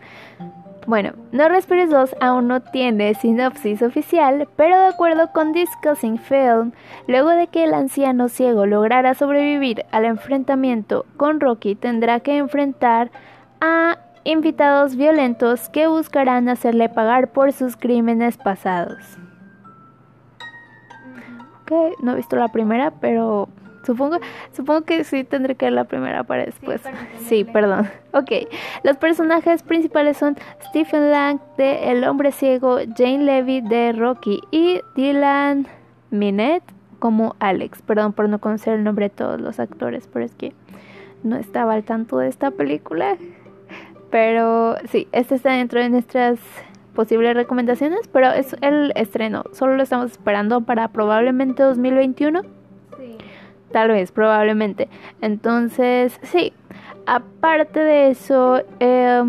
bueno, 0.87 1.13
No 1.33 1.51
Respires 1.51 1.91
2 1.91 2.17
aún 2.19 2.49
no 2.49 2.63
tiene 2.63 3.13
sinopsis 3.13 3.83
oficial, 3.83 4.49
pero 4.57 4.81
de 4.81 4.87
acuerdo 4.87 5.31
con 5.35 5.53
Discussing 5.53 6.17
Film, 6.19 6.73
luego 7.07 7.29
de 7.29 7.49
que 7.49 7.65
el 7.65 7.75
anciano 7.75 8.31
ciego 8.31 8.65
lograra 8.65 9.13
sobrevivir 9.13 9.85
al 9.91 10.07
enfrentamiento 10.07 11.05
con 11.19 11.41
Rocky, 11.41 11.75
tendrá 11.75 12.21
que 12.21 12.39
enfrentar 12.39 13.11
a 13.61 13.99
invitados 14.31 14.95
violentos 14.97 15.69
que 15.71 15.87
buscarán 15.87 16.49
hacerle 16.49 16.89
pagar 16.89 17.29
por 17.33 17.53
sus 17.53 17.77
crímenes 17.77 18.37
pasados. 18.37 18.99
Ok, 21.63 21.73
no 22.03 22.13
he 22.13 22.17
visto 22.17 22.37
la 22.37 22.49
primera, 22.49 22.91
pero 23.01 23.49
supongo, 23.85 24.19
supongo 24.53 24.83
que 24.83 25.05
sí 25.05 25.25
tendré 25.25 25.55
que 25.55 25.67
ver 25.67 25.73
la 25.75 25.85
primera 25.85 26.25
para 26.25 26.45
después. 26.45 26.81
para 26.83 26.97
Sí, 27.21 27.41
entenderle. 27.41 27.53
perdón. 27.53 27.89
Ok, 28.13 28.31
los 28.85 28.97
personajes 28.97 29.63
principales 29.63 30.17
son 30.17 30.37
Stephen 30.69 31.11
Lang 31.11 31.41
de 31.57 31.91
El 31.91 32.05
Hombre 32.05 32.33
Ciego, 32.33 32.79
Jane 32.97 33.25
Levy 33.25 33.61
de 33.63 33.93
Rocky 33.93 34.41
y 34.51 34.81
Dylan 34.95 35.67
Minette 36.11 36.65
como 36.99 37.35
Alex. 37.39 37.83
Perdón 37.83 38.13
por 38.13 38.29
no 38.29 38.39
conocer 38.41 38.75
el 38.75 38.85
nombre 38.85 39.07
de 39.07 39.15
todos 39.15 39.41
los 39.41 39.59
actores, 39.61 40.09
pero 40.13 40.25
es 40.25 40.35
que 40.35 40.53
no 41.23 41.37
estaba 41.37 41.75
al 41.75 41.85
tanto 41.85 42.19
de 42.19 42.29
esta 42.29 42.51
película. 42.51 43.17
Pero 44.11 44.77
sí, 44.89 45.09
este 45.13 45.35
está 45.35 45.53
dentro 45.53 45.81
de 45.81 45.91
nuestras 45.91 46.39
posibles 46.95 47.35
recomendaciones, 47.35 48.09
pero 48.09 48.33
es 48.33 48.57
el 48.61 48.93
estreno. 48.97 49.45
Solo 49.53 49.77
lo 49.77 49.83
estamos 49.83 50.11
esperando 50.11 50.63
para 50.63 50.89
probablemente 50.89 51.63
2021. 51.63 52.43
Sí. 52.43 53.17
Tal 53.71 53.89
vez, 53.89 54.11
probablemente. 54.11 54.89
Entonces, 55.21 56.19
sí. 56.23 56.53
Aparte 57.07 57.81
de 57.81 58.11
eso, 58.11 58.63
eh, 58.81 59.23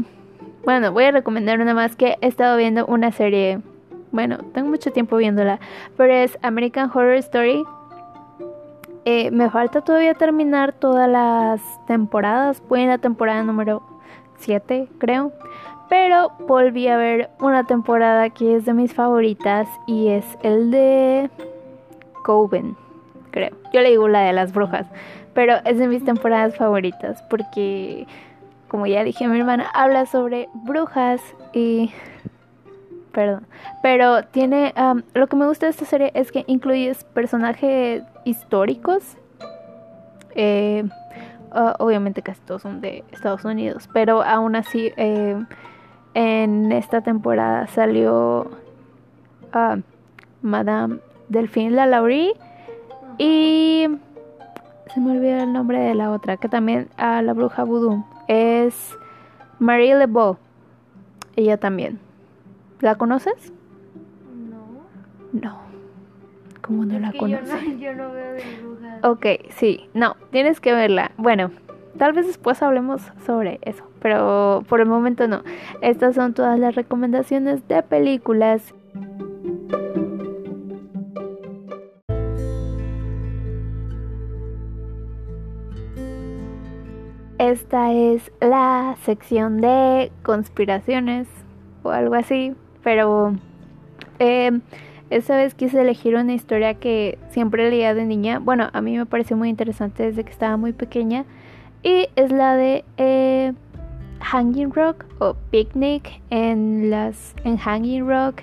bueno, 0.66 0.92
voy 0.92 1.06
a 1.06 1.12
recomendar 1.12 1.60
una 1.60 1.74
más 1.74 1.96
que 1.96 2.18
he 2.22 2.28
estado 2.28 2.58
viendo 2.58 2.86
una 2.86 3.12
serie. 3.12 3.62
Bueno, 4.12 4.40
tengo 4.54 4.70
mucho 4.70 4.92
tiempo 4.92 5.18
viéndola, 5.18 5.60
pero 5.96 6.14
es 6.14 6.38
American 6.42 6.90
Horror 6.94 7.16
Story. 7.16 7.64
Eh, 9.06 9.32
me 9.32 9.50
falta 9.50 9.82
todavía 9.82 10.14
terminar 10.14 10.74
todas 10.74 11.10
las 11.10 11.62
temporadas. 11.86 12.62
Voy 12.68 12.82
en 12.82 12.90
la 12.90 12.98
temporada 12.98 13.44
número 13.44 13.82
7, 14.40 14.88
creo. 14.98 15.32
Pero 15.90 16.32
volví 16.48 16.88
a 16.88 16.98
ver 16.98 17.30
una 17.40 17.64
temporada 17.66 18.30
que 18.30 18.56
es 18.56 18.66
de 18.66 18.74
mis 18.74 18.94
favoritas 18.94 19.68
y 19.88 20.10
es 20.10 20.26
el 20.44 20.70
de 20.72 21.30
Coven 22.24 22.76
creo. 23.32 23.52
Yo 23.74 23.82
le 23.82 23.90
digo 23.90 24.08
la 24.08 24.22
de 24.22 24.34
las 24.34 24.54
brujas, 24.54 24.88
pero 25.34 25.56
es 25.66 25.78
de 25.78 25.88
mis 25.88 26.04
temporadas 26.04 26.56
favoritas 26.56 27.24
porque, 27.24 28.08
como 28.68 28.88
ya 28.88 29.04
dije, 29.04 29.28
mi 29.28 29.40
hermana 29.40 29.70
habla 29.74 30.06
sobre 30.06 30.50
brujas 30.54 31.22
y... 31.54 31.92
Perdón. 33.12 33.48
Pero 33.82 34.24
tiene... 34.26 34.74
lo 35.14 35.28
que 35.28 35.36
me 35.36 35.48
gusta 35.48 35.66
de 35.66 35.72
esta 35.72 35.86
serie 35.86 36.12
es 36.14 36.32
que 36.32 36.44
incluye 36.48 36.96
personajes 37.14 38.04
históricos. 38.24 39.18
Eh, 40.36 40.84
ah, 41.52 41.76
obviamente 41.80 42.22
casi 42.22 42.42
todos 42.42 42.62
son 42.62 42.82
de 42.82 43.04
Estados 43.12 43.46
Unidos, 43.46 43.90
pero 43.94 44.24
aún 44.24 44.56
así 44.56 44.92
eh, 44.98 45.42
en 46.14 46.72
esta 46.72 47.02
temporada 47.02 47.68
salió 47.68 48.50
ah, 49.54 49.78
Madame 50.42 51.00
Delphine 51.30 51.72
LaLaurie 51.72 52.34
y 53.18 53.88
se 54.94 55.00
me 55.00 55.12
olvidó 55.12 55.44
el 55.44 55.54
nombre 55.54 55.80
de 55.80 55.94
la 55.94 56.12
otra, 56.12 56.38
que 56.38 56.50
también 56.50 56.90
a 56.98 57.22
la 57.22 57.34
bruja 57.34 57.64
voodoo 57.64 58.06
es 58.28 58.96
Marie 59.60 59.96
LeBeau. 59.96 60.38
Ella 61.36 61.58
también. 61.58 62.00
¿La 62.80 62.96
conoces? 62.96 63.54
No. 65.34 65.42
No. 65.42 65.69
¿Cómo 66.70 66.86
no 66.86 66.94
Es 66.94 67.02
la 67.02 67.12
que 67.12 67.18
yo 67.18 67.28
no, 67.28 67.80
yo 67.80 67.96
no 67.96 68.12
veo. 68.14 68.36
Ok, 69.02 69.26
sí, 69.50 69.90
no, 69.96 70.16
tienes 70.30 70.62
que 70.62 70.72
verla. 70.72 71.14
Bueno, 71.18 71.50
tal 71.98 72.14
vez 72.14 72.28
después 72.28 72.62
hablemos 72.62 73.02
sobre 73.26 73.58
eso, 73.64 73.84
pero 74.04 74.64
por 74.70 74.80
el 74.80 74.86
momento 74.86 75.28
no. 75.28 75.42
Estas 75.82 76.14
son 76.14 76.36
todas 76.36 76.60
las 76.60 76.76
recomendaciones 76.76 77.68
de 77.68 77.82
películas. 77.82 78.76
Esta 87.40 87.92
es 87.94 88.32
la 88.42 88.96
sección 89.06 89.60
de 89.60 90.12
conspiraciones 90.22 91.28
o 91.82 91.90
algo 91.90 92.14
así, 92.14 92.54
pero 92.84 93.34
eh, 94.20 94.52
esta 95.10 95.36
vez 95.36 95.56
quise 95.56 95.82
elegir 95.82 96.16
una 96.16 96.34
historia 96.34 96.76
que 96.76 97.18
siempre 97.30 97.70
leía 97.70 97.94
de 97.94 98.06
niña. 98.06 98.40
Bueno, 98.40 98.70
a 98.74 98.82
mí 98.82 98.98
me 98.98 99.06
pareció 99.06 99.36
muy 99.38 99.50
interesante 99.50 100.04
desde 100.04 100.24
que 100.24 100.32
estaba 100.32 100.58
muy 100.58 100.74
pequeña. 100.74 101.26
Y 101.82 102.08
es 102.16 102.32
la 102.32 102.56
de 102.56 102.84
eh, 102.98 103.54
Hanging 104.22 104.72
Rock 104.72 105.06
o 105.20 105.36
Picnic 105.50 106.22
en, 106.30 106.90
las, 106.90 107.34
en 107.44 107.58
Hanging 107.58 108.08
Rock 108.08 108.42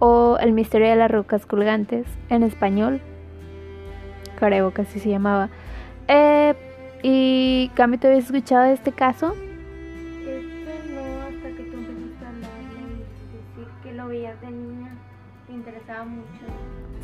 o 0.00 0.38
El 0.40 0.52
misterio 0.52 0.88
de 0.88 0.96
las 0.96 1.10
rocas 1.10 1.44
colgantes 1.44 2.06
en 2.30 2.42
español. 2.42 3.00
Creo 4.38 4.72
que 4.72 4.84
se 4.84 5.08
llamaba. 5.08 5.50
Eh, 6.06 6.54
y 7.02 7.70
Cami, 7.74 7.98
¿te 7.98 8.08
habías 8.08 8.24
escuchado 8.26 8.64
de 8.64 8.72
este 8.72 8.92
caso? 8.92 9.34
Este 10.26 10.98
hasta 11.20 11.48
que 11.48 11.62
tú 11.64 11.76
empezaste 11.76 12.24
a 12.24 12.28
hablar 12.28 12.50
y 13.56 13.82
que 13.82 13.92
lo 13.94 14.08
veías 14.08 14.40
de 14.40 14.50
niña, 14.50 14.77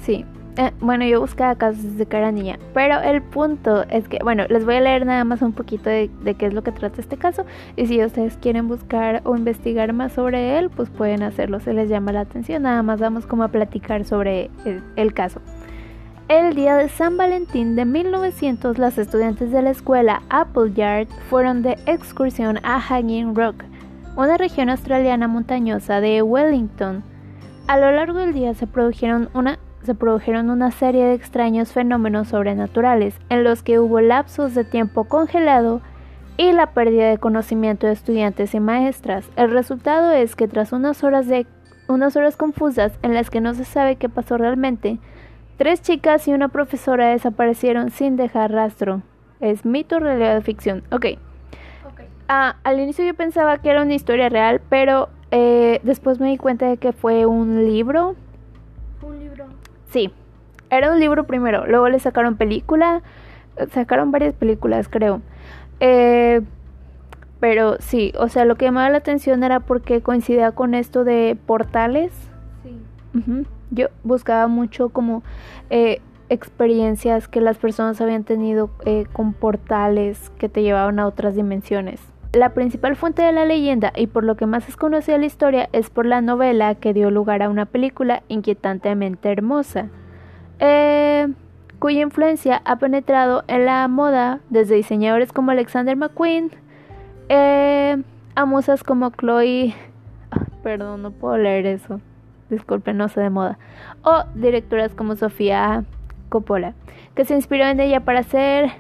Sí. 0.03 0.25
Eh, 0.57 0.71
bueno, 0.79 1.05
yo 1.05 1.21
buscaba 1.21 1.57
casos 1.57 1.83
desde 1.83 2.17
era 2.17 2.31
niña. 2.31 2.59
Pero 2.75 3.01
el 3.01 3.23
punto 3.23 3.83
es 3.91 4.07
que, 4.09 4.19
bueno, 4.23 4.45
les 4.49 4.65
voy 4.65 4.77
a 4.77 4.81
leer 4.81 5.05
nada 5.05 5.25
más 5.25 5.43
un 5.43 5.53
poquito 5.53 5.91
de, 5.91 6.11
qué 6.39 6.47
es 6.47 6.55
lo 6.55 6.63
que 6.63 6.71
trata 6.71 7.01
este 7.01 7.17
caso. 7.17 7.45
Y 7.77 7.87
si 7.87 8.03
ustedes 8.05 8.37
quieren 8.37 8.69
buscar 8.69 9.21
o 9.25 9.37
investigar 9.37 9.93
más 9.93 10.13
sobre 10.13 10.59
él, 10.59 10.71
pues 10.71 10.91
pueden 10.91 11.23
hacerlo. 11.23 11.59
Se 11.59 11.73
les 11.73 11.89
llama 11.89 12.13
la 12.13 12.21
atención. 12.21 12.63
Nada 12.63 12.83
más 12.83 13.01
vamos 13.01 13.27
como 13.27 13.43
a 13.43 13.49
platicar 13.49 14.05
sobre 14.05 14.51
el, 14.65 14.83
el 14.95 15.13
caso. 15.13 15.41
El 16.29 16.55
día 16.55 16.77
de 16.77 16.89
San 16.89 17.17
Valentín 17.17 17.77
de 17.77 17.85
1900, 17.85 18.79
las 18.79 18.97
estudiantes 18.97 19.51
de 19.51 19.61
la 19.61 19.71
escuela 19.71 20.23
Appleyard 20.31 21.09
fueron 21.29 21.63
de 21.63 21.77
excursión 21.87 22.61
a 22.63 22.81
Hanging 22.81 23.35
Rock, 23.35 23.65
una 24.17 24.39
región 24.39 24.71
australiana 24.71 25.29
montañosa 25.29 26.01
de 26.01 26.23
Wellington. 26.23 27.03
A 27.67 27.79
lo 27.79 27.91
largo 27.93 28.19
del 28.19 28.33
día 28.33 28.55
se 28.55 28.67
produjeron 28.67 29.29
una, 29.35 29.59
se 29.83 29.95
produjeron 29.95 30.51
una 30.51 30.71
serie 30.71 31.05
de 31.05 31.15
extraños 31.15 31.73
fenómenos 31.73 32.29
sobrenaturales, 32.29 33.19
en 33.31 33.45
los 33.45 33.63
que 33.63 33.79
hubo 33.79 34.01
lapsos 34.01 34.55
de 34.55 34.65
tiempo 34.65 35.05
congelado 35.05 35.81
y 36.37 36.53
la 36.53 36.73
pérdida 36.73 37.09
de 37.09 37.19
conocimiento 37.19 37.87
de 37.87 37.93
estudiantes 37.93 38.55
y 38.55 38.61
maestras. 38.61 39.31
El 39.37 39.51
resultado 39.51 40.13
es 40.13 40.37
que 40.37 40.49
tras 40.49 40.73
unas 40.73 41.03
horas 41.05 41.27
de 41.27 41.47
unas 41.87 42.17
horas 42.17 42.37
confusas 42.37 42.99
en 43.03 43.13
las 43.13 43.29
que 43.29 43.43
no 43.43 43.53
se 43.55 43.65
sabe 43.65 43.97
qué 43.97 44.09
pasó 44.09 44.39
realmente, 44.39 44.99
Tres 45.57 45.83
chicas 45.83 46.27
y 46.27 46.33
una 46.33 46.49
profesora 46.49 47.11
desaparecieron 47.11 47.91
sin 47.91 48.17
dejar 48.17 48.51
rastro. 48.51 49.03
Es 49.39 49.65
mito, 49.65 50.01
realidad 50.01 50.37
o 50.37 50.43
ficción. 50.43 50.83
Ok. 50.91 51.07
Ok. 51.87 52.01
Ah, 52.27 52.57
al 52.65 52.81
inicio 52.81 53.05
yo 53.05 53.15
pensaba 53.15 53.59
que 53.59 53.71
era 53.71 53.83
una 53.83 53.95
historia 53.95 54.29
real, 54.29 54.61
pero 54.69 55.11
eh, 55.37 55.81
después 55.83 56.21
me 56.21 56.31
di 56.31 56.39
cuenta 56.39 56.67
de 56.67 56.77
que 56.77 56.93
fue 56.93 57.27
un 57.27 57.65
libro. 57.67 58.15
Un 59.03 59.19
libro. 59.19 59.47
Sí, 59.91 60.13
era 60.71 60.93
un 60.93 61.01
libro 61.01 61.25
primero. 61.25 61.67
Luego 61.67 61.89
le 61.89 61.99
sacaron 61.99 62.37
película. 62.37 63.03
Sacaron 63.73 64.13
varias 64.13 64.33
películas, 64.35 64.89
creo. 64.89 65.23
Eh, 65.81 66.41
pero 67.41 67.79
sí, 67.81 68.13
o 68.17 68.29
sea, 68.29 68.45
lo 68.45 68.55
que 68.55 68.67
llamaba 68.67 68.89
la 68.91 68.99
atención 68.99 69.43
era 69.43 69.59
porque 69.59 70.03
coincidía 70.03 70.53
con 70.53 70.73
esto 70.73 71.03
de 71.03 71.37
portales. 71.47 72.13
Sí. 72.63 73.45
Yo 73.73 73.89
buscaba 74.05 74.47
mucho 74.47 74.91
como 74.91 75.25
eh, 75.69 76.01
experiencias 76.29 77.27
que 77.27 77.41
las 77.41 77.59
personas 77.59 78.01
habían 78.01 78.23
tenido 78.23 78.71
eh, 78.87 79.07
con 79.13 79.33
portales 79.33 80.31
que 80.39 80.49
te 80.49 80.63
llevaban 80.63 81.01
a 81.01 81.09
otras 81.09 81.35
dimensiones. 81.35 82.01
La 82.35 82.51
principal 82.51 82.97
fuente 82.97 83.23
de 83.23 83.33
la 83.33 83.45
leyenda 83.45 83.93
y 83.95 84.09
por 84.09 84.25
lo 84.25 84.35
que 84.35 84.47
más 84.47 84.69
es 84.69 84.77
conocida 84.77 85.19
la 85.19 85.27
historia 85.27 85.69
es 85.73 85.89
por 85.89 86.05
la 86.05 86.21
novela 86.21 86.75
que 86.75 86.93
dio 86.93 87.11
lugar 87.11 87.43
a 87.43 87.49
una 87.49 87.65
película 87.65 88.25
inquietantemente 88.29 89.31
hermosa, 89.31 89.89
eh, 90.59 91.29
cuya 91.79 92.01
influencia 92.01 92.61
ha 92.65 92.77
penetrado 92.77 93.45
en 93.47 93.67
la 93.67 93.87
moda 93.87 94.41
desde 94.51 94.75
diseñadores 94.75 95.33
como 95.33 95.53
Alexander 95.53 95.97
McQueen 95.97 96.51
eh, 97.29 98.03
a 98.35 98.45
musas 98.45 98.83
como 98.83 99.11
Chloe... 99.11 99.75
ah, 100.33 100.45
perdón, 100.63 101.03
no 101.03 101.13
puedo 101.13 101.39
leer 101.39 101.67
eso 101.67 102.01
disculpen, 102.51 102.97
no 102.97 103.09
sé 103.09 103.21
de 103.21 103.31
moda, 103.31 103.59
o 104.03 104.25
directoras 104.35 104.95
como 104.95 105.17
Sofía 105.17 105.85
Coppola, 106.29 106.75
que 107.15 107.25
se 107.25 107.35
inspiró 107.35 107.65
en 107.67 107.81
ella 107.81 108.01
para 108.01 108.21
hacer 108.21 108.73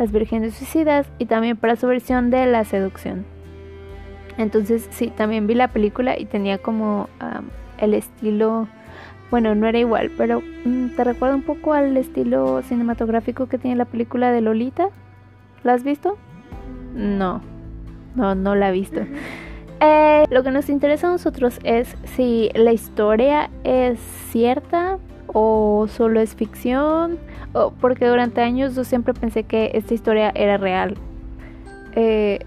Las 0.00 0.12
Vírgenes 0.12 0.54
Suicidas 0.54 1.06
y 1.18 1.26
también 1.26 1.58
para 1.58 1.76
su 1.76 1.86
versión 1.86 2.30
de 2.30 2.46
La 2.46 2.64
Seducción. 2.64 3.26
Entonces, 4.38 4.88
sí, 4.90 5.08
también 5.14 5.46
vi 5.46 5.52
la 5.52 5.68
película 5.68 6.18
y 6.18 6.24
tenía 6.24 6.56
como 6.56 7.10
um, 7.20 7.44
el 7.76 7.92
estilo, 7.92 8.66
bueno, 9.30 9.54
no 9.54 9.66
era 9.66 9.78
igual, 9.78 10.10
pero 10.16 10.40
mm, 10.64 10.96
te 10.96 11.04
recuerda 11.04 11.34
un 11.34 11.42
poco 11.42 11.74
al 11.74 11.94
estilo 11.98 12.62
cinematográfico 12.62 13.46
que 13.46 13.58
tiene 13.58 13.76
la 13.76 13.84
película 13.84 14.32
de 14.32 14.40
Lolita. 14.40 14.88
¿La 15.64 15.74
has 15.74 15.84
visto? 15.84 16.16
No, 16.94 17.42
no, 18.14 18.34
no 18.34 18.54
la 18.54 18.70
he 18.70 18.72
visto. 18.72 19.02
Eh, 19.80 20.24
lo 20.30 20.42
que 20.42 20.50
nos 20.50 20.70
interesa 20.70 21.08
a 21.08 21.10
nosotros 21.10 21.58
es 21.62 21.94
si 22.04 22.48
la 22.54 22.72
historia 22.72 23.50
es 23.64 24.00
cierta 24.30 24.96
o 25.32 25.86
solo 25.88 26.20
es 26.20 26.34
ficción, 26.34 27.18
o 27.52 27.72
porque 27.80 28.06
durante 28.06 28.40
años 28.40 28.74
yo 28.74 28.84
siempre 28.84 29.14
pensé 29.14 29.44
que 29.44 29.70
esta 29.74 29.94
historia 29.94 30.30
era 30.34 30.56
real. 30.56 30.96
Eh, 31.94 32.40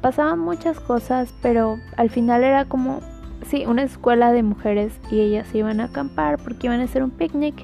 pasaban 0.00 0.38
muchas 0.38 0.80
cosas, 0.80 1.34
pero 1.42 1.76
al 1.96 2.10
final 2.10 2.42
era 2.42 2.64
como, 2.64 3.00
sí, 3.46 3.64
una 3.66 3.82
escuela 3.82 4.32
de 4.32 4.42
mujeres 4.42 4.98
y 5.10 5.20
ellas 5.20 5.54
iban 5.54 5.80
a 5.80 5.84
acampar 5.84 6.38
porque 6.38 6.66
iban 6.66 6.80
a 6.80 6.84
hacer 6.84 7.02
un 7.02 7.10
picnic 7.10 7.54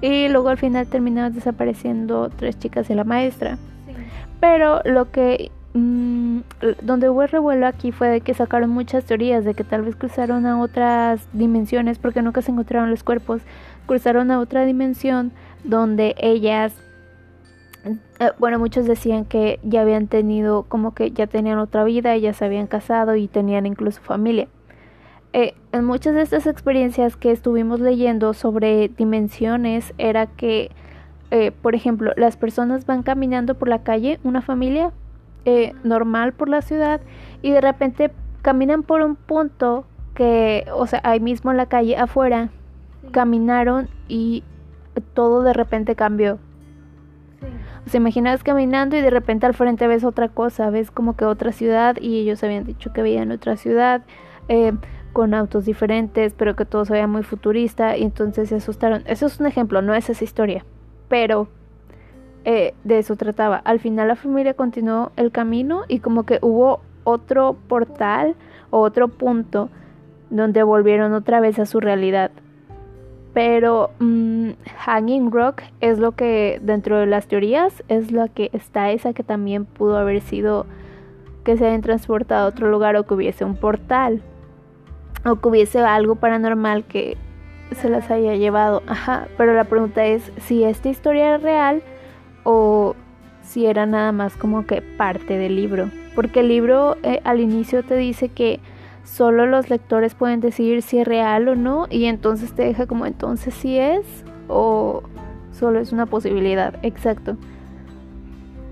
y 0.00 0.28
luego 0.28 0.48
al 0.48 0.58
final 0.58 0.86
terminaban 0.88 1.32
desapareciendo 1.32 2.28
tres 2.30 2.58
chicas 2.58 2.90
y 2.90 2.94
la 2.94 3.04
maestra. 3.04 3.56
Sí. 3.86 3.92
Pero 4.40 4.80
lo 4.84 5.12
que 5.12 5.52
mm, 5.74 6.40
donde 6.82 7.08
hubo 7.08 7.22
el 7.22 7.28
revuelo 7.28 7.66
aquí 7.66 7.92
fue 7.92 8.08
de 8.08 8.20
que 8.20 8.34
sacaron 8.34 8.70
muchas 8.70 9.04
teorías 9.04 9.44
de 9.44 9.54
que 9.54 9.62
tal 9.62 9.82
vez 9.82 9.94
cruzaron 9.94 10.44
a 10.46 10.60
otras 10.60 11.28
dimensiones 11.32 11.98
porque 11.98 12.22
nunca 12.22 12.42
se 12.42 12.50
encontraron 12.50 12.90
los 12.90 13.04
cuerpos, 13.04 13.42
cruzaron 13.86 14.30
a 14.30 14.38
otra 14.40 14.64
dimensión 14.64 15.32
donde 15.64 16.14
ellas 16.18 16.74
eh, 17.84 18.30
bueno, 18.38 18.58
muchos 18.58 18.86
decían 18.86 19.24
que 19.24 19.58
ya 19.62 19.80
habían 19.80 20.06
tenido, 20.06 20.64
como 20.64 20.94
que 20.94 21.10
ya 21.10 21.26
tenían 21.26 21.58
otra 21.58 21.84
vida, 21.84 22.16
ya 22.16 22.32
se 22.32 22.44
habían 22.44 22.66
casado 22.66 23.16
y 23.16 23.28
tenían 23.28 23.66
incluso 23.66 24.00
familia. 24.00 24.48
Eh, 25.32 25.54
en 25.72 25.84
muchas 25.84 26.14
de 26.14 26.22
estas 26.22 26.46
experiencias 26.46 27.16
que 27.16 27.32
estuvimos 27.32 27.80
leyendo 27.80 28.34
sobre 28.34 28.88
dimensiones 28.88 29.94
era 29.98 30.26
que, 30.26 30.70
eh, 31.30 31.50
por 31.50 31.74
ejemplo, 31.74 32.12
las 32.16 32.36
personas 32.36 32.86
van 32.86 33.02
caminando 33.02 33.54
por 33.54 33.68
la 33.68 33.82
calle, 33.82 34.20
una 34.22 34.42
familia 34.42 34.92
normal 35.82 36.34
por 36.34 36.48
la 36.48 36.62
ciudad, 36.62 37.00
y 37.42 37.50
de 37.50 37.60
repente 37.60 38.12
caminan 38.42 38.84
por 38.84 39.02
un 39.02 39.16
punto 39.16 39.84
que, 40.14 40.66
o 40.72 40.86
sea, 40.86 41.00
ahí 41.02 41.18
mismo 41.18 41.50
en 41.50 41.56
la 41.56 41.66
calle 41.66 41.96
afuera. 41.96 42.50
Caminaron 43.10 43.88
y 44.08 44.44
todo 45.14 45.42
de 45.42 45.52
repente 45.52 45.96
cambió. 45.96 46.38
Sí. 47.40 47.46
O 47.86 47.90
sea, 47.90 47.98
imaginas 47.98 48.42
caminando 48.42 48.96
y 48.96 49.00
de 49.00 49.10
repente 49.10 49.46
al 49.46 49.54
frente 49.54 49.86
ves 49.86 50.04
otra 50.04 50.28
cosa, 50.28 50.70
ves 50.70 50.90
como 50.90 51.16
que 51.16 51.24
otra 51.24 51.52
ciudad 51.52 51.96
y 52.00 52.20
ellos 52.20 52.42
habían 52.44 52.64
dicho 52.64 52.92
que 52.92 53.02
veían 53.02 53.32
otra 53.32 53.56
ciudad 53.56 54.02
eh, 54.48 54.72
con 55.12 55.34
autos 55.34 55.64
diferentes, 55.64 56.32
pero 56.34 56.56
que 56.56 56.64
todo 56.64 56.84
se 56.84 56.92
veía 56.92 57.06
muy 57.06 57.22
futurista 57.22 57.96
y 57.96 58.04
entonces 58.04 58.48
se 58.48 58.56
asustaron. 58.56 59.02
Eso 59.06 59.26
es 59.26 59.40
un 59.40 59.46
ejemplo, 59.46 59.82
no 59.82 59.94
es 59.94 60.08
esa 60.08 60.24
historia, 60.24 60.64
pero 61.08 61.48
eh, 62.44 62.74
de 62.84 62.98
eso 62.98 63.16
trataba. 63.16 63.56
Al 63.56 63.80
final 63.80 64.08
la 64.08 64.16
familia 64.16 64.54
continuó 64.54 65.12
el 65.16 65.32
camino 65.32 65.82
y 65.88 65.98
como 65.98 66.24
que 66.24 66.38
hubo 66.40 66.80
otro 67.04 67.56
portal 67.68 68.36
o 68.70 68.80
otro 68.80 69.08
punto 69.08 69.70
donde 70.30 70.62
volvieron 70.62 71.12
otra 71.12 71.40
vez 71.40 71.58
a 71.58 71.66
su 71.66 71.80
realidad. 71.80 72.30
Pero 73.34 73.90
mm, 73.98 74.50
Hanging 74.78 75.30
Rock 75.30 75.62
es 75.80 75.98
lo 75.98 76.12
que 76.12 76.60
dentro 76.62 76.98
de 76.98 77.06
las 77.06 77.26
teorías 77.26 77.82
es 77.88 78.12
la 78.12 78.28
que 78.28 78.50
está 78.52 78.90
esa 78.90 79.12
que 79.12 79.22
también 79.22 79.64
pudo 79.64 79.96
haber 79.96 80.20
sido 80.20 80.66
que 81.44 81.56
se 81.56 81.66
hayan 81.66 81.80
transportado 81.80 82.46
a 82.46 82.48
otro 82.48 82.70
lugar 82.70 82.96
o 82.96 83.04
que 83.04 83.14
hubiese 83.14 83.44
un 83.44 83.56
portal 83.56 84.22
o 85.24 85.36
que 85.36 85.48
hubiese 85.48 85.80
algo 85.80 86.16
paranormal 86.16 86.84
que 86.84 87.16
se 87.74 87.88
las 87.88 88.10
haya 88.10 88.34
llevado. 88.34 88.82
Ajá, 88.86 89.28
pero 89.36 89.54
la 89.54 89.64
pregunta 89.64 90.04
es 90.04 90.30
si 90.38 90.64
esta 90.64 90.88
historia 90.88 91.36
es 91.36 91.42
real 91.42 91.82
o 92.44 92.94
si 93.42 93.66
era 93.66 93.86
nada 93.86 94.12
más 94.12 94.36
como 94.36 94.66
que 94.66 94.82
parte 94.82 95.38
del 95.38 95.56
libro. 95.56 95.90
Porque 96.14 96.40
el 96.40 96.48
libro 96.48 96.96
eh, 97.02 97.20
al 97.24 97.40
inicio 97.40 97.82
te 97.82 97.96
dice 97.96 98.28
que 98.28 98.60
solo 99.04 99.46
los 99.46 99.70
lectores 99.70 100.14
pueden 100.14 100.40
decidir 100.40 100.82
si 100.82 100.98
es 100.98 101.06
real 101.06 101.48
o 101.48 101.54
no 101.54 101.86
y 101.90 102.04
entonces 102.06 102.52
te 102.52 102.62
deja 102.62 102.86
como 102.86 103.06
entonces 103.06 103.54
si 103.54 103.78
es 103.78 104.24
o 104.48 105.02
solo 105.52 105.80
es 105.80 105.92
una 105.92 106.06
posibilidad. 106.06 106.74
Exacto. 106.82 107.36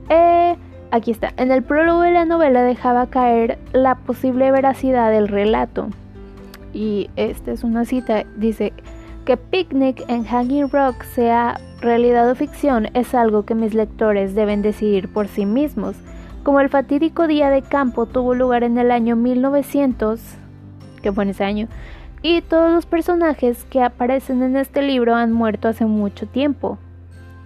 Eh, 0.08 0.56
aquí 0.90 1.10
está. 1.10 1.32
En 1.36 1.50
el 1.52 1.62
prólogo 1.62 2.02
de 2.02 2.12
la 2.12 2.24
novela 2.24 2.62
dejaba 2.62 3.06
caer 3.06 3.58
la 3.72 3.94
posible 3.94 4.50
veracidad 4.50 5.10
del 5.10 5.28
relato. 5.28 5.88
Y 6.72 7.10
esta 7.16 7.52
es 7.52 7.64
una 7.64 7.84
cita. 7.84 8.24
Dice 8.36 8.72
que 9.24 9.36
Picnic 9.36 10.04
en 10.08 10.24
Hanging 10.24 10.70
Rock 10.70 11.02
sea 11.04 11.60
realidad 11.80 12.30
o 12.30 12.34
ficción 12.34 12.88
es 12.94 13.14
algo 13.14 13.44
que 13.44 13.54
mis 13.54 13.74
lectores 13.74 14.34
deben 14.34 14.62
decidir 14.62 15.12
por 15.12 15.28
sí 15.28 15.46
mismos. 15.46 15.96
Como 16.42 16.60
el 16.60 16.70
fatídico 16.70 17.26
día 17.26 17.50
de 17.50 17.62
campo 17.62 18.06
tuvo 18.06 18.34
lugar 18.34 18.64
en 18.64 18.78
el 18.78 18.90
año 18.90 19.14
1900, 19.14 20.20
que 21.02 21.12
fue 21.12 21.24
en 21.24 21.30
ese 21.30 21.44
año, 21.44 21.68
y 22.22 22.40
todos 22.42 22.72
los 22.72 22.86
personajes 22.86 23.64
que 23.64 23.82
aparecen 23.82 24.42
en 24.42 24.56
este 24.56 24.82
libro 24.82 25.14
han 25.14 25.32
muerto 25.32 25.68
hace 25.68 25.84
mucho 25.84 26.26
tiempo. 26.26 26.78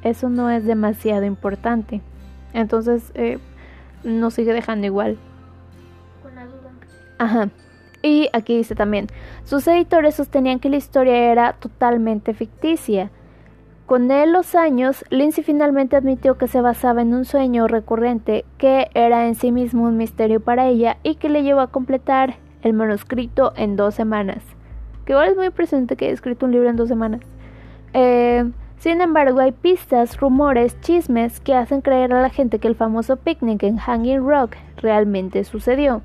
Eso 0.03 0.29
no 0.29 0.51
es 0.51 0.65
demasiado 0.65 1.25
importante. 1.25 2.03
Entonces, 2.53 3.11
eh, 3.15 3.39
nos 4.05 4.35
sigue 4.35 4.53
dejando 4.53 4.87
igual. 4.87 5.17
Con 6.23 6.35
la 6.35 6.47
duda. 6.47 6.71
Ajá. 7.19 7.49
Y 8.03 8.29
aquí 8.33 8.57
dice 8.57 8.75
también, 8.75 9.07
sus 9.45 9.67
editores 9.67 10.17
sostenían 10.17 10.61
que 10.61 10.69
la 10.69 10.77
historia 10.77 11.33
era 11.33 11.55
totalmente 11.55 12.35
ficticia. 12.35 13.11
Con 13.87 14.11
él 14.11 14.33
los 14.33 14.55
años, 14.55 15.05
Lindsay 15.11 15.45
finalmente 15.45 15.97
admitió 15.97 16.39
que 16.39 16.49
se 16.49 16.63
basaba 16.63 17.03
en 17.03 17.13
un 17.13 17.27
sueño 17.27 17.67
recurrente 17.67 18.47
que 18.57 18.89
era 18.95 19.27
en 19.27 19.35
sí 19.35 19.53
mismo 19.53 19.85
un 19.85 19.99
misterio 19.99 20.41
para 20.41 20.67
ella 20.67 20.97
y 21.03 21.17
que 21.17 21.29
le 21.29 21.43
llevó 21.43 21.61
a 21.61 21.67
completar 21.67 22.37
el 22.63 22.73
manuscrito 22.73 23.53
en 23.57 23.77
dos 23.77 23.95
semanas. 23.95 24.43
Que 25.05 25.13
igual 25.13 25.29
es 25.29 25.37
muy 25.37 25.47
impresionante 25.47 25.97
que 25.97 26.07
haya 26.07 26.15
escrito 26.15 26.47
un 26.47 26.53
libro 26.53 26.71
en 26.71 26.77
dos 26.77 26.89
semanas. 26.89 27.21
Eh, 27.93 28.51
sin 28.79 29.03
embargo, 29.03 29.41
hay 29.41 29.53
pistas, 29.53 30.19
rumores, 30.19 30.81
chismes 30.81 31.41
que 31.41 31.55
hacen 31.55 31.83
creer 31.83 32.15
a 32.15 32.23
la 32.23 32.31
gente 32.31 32.59
que 32.59 32.69
el 32.69 32.77
famoso 32.77 33.17
picnic 33.17 33.63
en 33.65 33.77
Hanging 33.77 34.27
Rock 34.27 34.57
realmente 34.79 35.45
sucedió. 35.45 36.01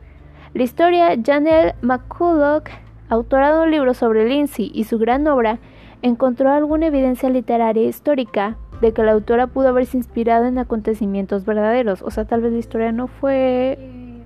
La 0.54 0.64
historia 0.64 1.16
Janelle 1.22 1.76
McCulloch, 1.82 2.70
autora 3.08 3.54
de 3.54 3.64
un 3.64 3.72
libro 3.72 3.94
sobre 3.94 4.28
Lindsay 4.28 4.70
y 4.74 4.84
su 4.84 4.98
gran 4.98 5.28
obra, 5.28 5.60
encontró 6.02 6.52
alguna 6.52 6.88
evidencia 6.88 7.30
literaria 7.30 7.84
e 7.84 7.88
histórica 7.88 8.58
de 8.82 8.94
que 8.94 9.04
la 9.04 9.12
autora 9.12 9.48
pudo 9.48 9.70
haberse 9.70 9.98
inspirado 9.98 10.46
en 10.46 10.58
acontecimientos 10.58 11.46
verdaderos. 11.46 12.02
O 12.02 12.12
sea, 12.12 12.26
tal 12.26 12.42
vez 12.42 12.52
la 12.54 12.60
historia 12.60 12.92
no 12.92 13.08
fue... 13.08 13.78
Eh. 13.80 14.24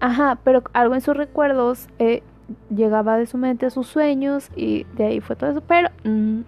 Ajá, 0.00 0.38
pero 0.44 0.62
algo 0.72 0.94
en 0.94 1.00
sus 1.00 1.16
recuerdos 1.16 1.88
eh, 1.98 2.22
llegaba 2.74 3.16
de 3.16 3.26
su 3.26 3.38
mente 3.38 3.66
a 3.66 3.70
sus 3.70 3.86
sueños 3.86 4.50
y 4.56 4.84
de 4.96 5.04
ahí 5.04 5.20
fue 5.20 5.36
todo 5.36 5.50
eso. 5.50 5.62
Pero 5.62 5.88
mm, 6.04 6.40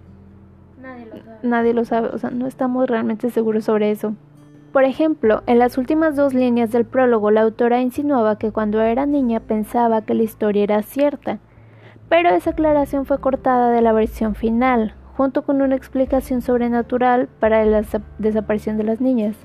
Nadie 0.81 1.05
lo 1.05 1.17
sabe. 1.17 1.37
nadie 1.43 1.73
lo 1.73 1.85
sabe, 1.85 2.09
o 2.09 2.17
sea, 2.17 2.29
no 2.29 2.47
estamos 2.47 2.87
realmente 2.89 3.29
seguros 3.29 3.65
sobre 3.65 3.91
eso. 3.91 4.13
Por 4.71 4.83
ejemplo, 4.83 5.41
en 5.47 5.57
las 5.57 5.77
últimas 5.77 6.17
dos 6.17 6.33
líneas 6.33 6.71
del 6.71 6.83
prólogo, 6.85 7.31
la 7.31 7.41
autora 7.41 7.81
insinuaba 7.81 8.37
que 8.37 8.51
cuando 8.51 8.81
era 8.81 9.05
niña 9.05 9.39
pensaba 9.39 10.01
que 10.01 10.13
la 10.13 10.23
historia 10.23 10.63
era 10.63 10.81
cierta, 10.83 11.39
pero 12.09 12.29
esa 12.29 12.51
aclaración 12.51 13.05
fue 13.05 13.19
cortada 13.19 13.71
de 13.71 13.81
la 13.81 13.93
versión 13.93 14.35
final, 14.35 14.93
junto 15.15 15.43
con 15.43 15.61
una 15.61 15.75
explicación 15.75 16.41
sobrenatural 16.41 17.27
para 17.39 17.63
la 17.65 17.81
desa- 17.81 18.01
desaparición 18.19 18.77
de 18.77 18.83
las 18.83 19.01
niñas. 19.01 19.35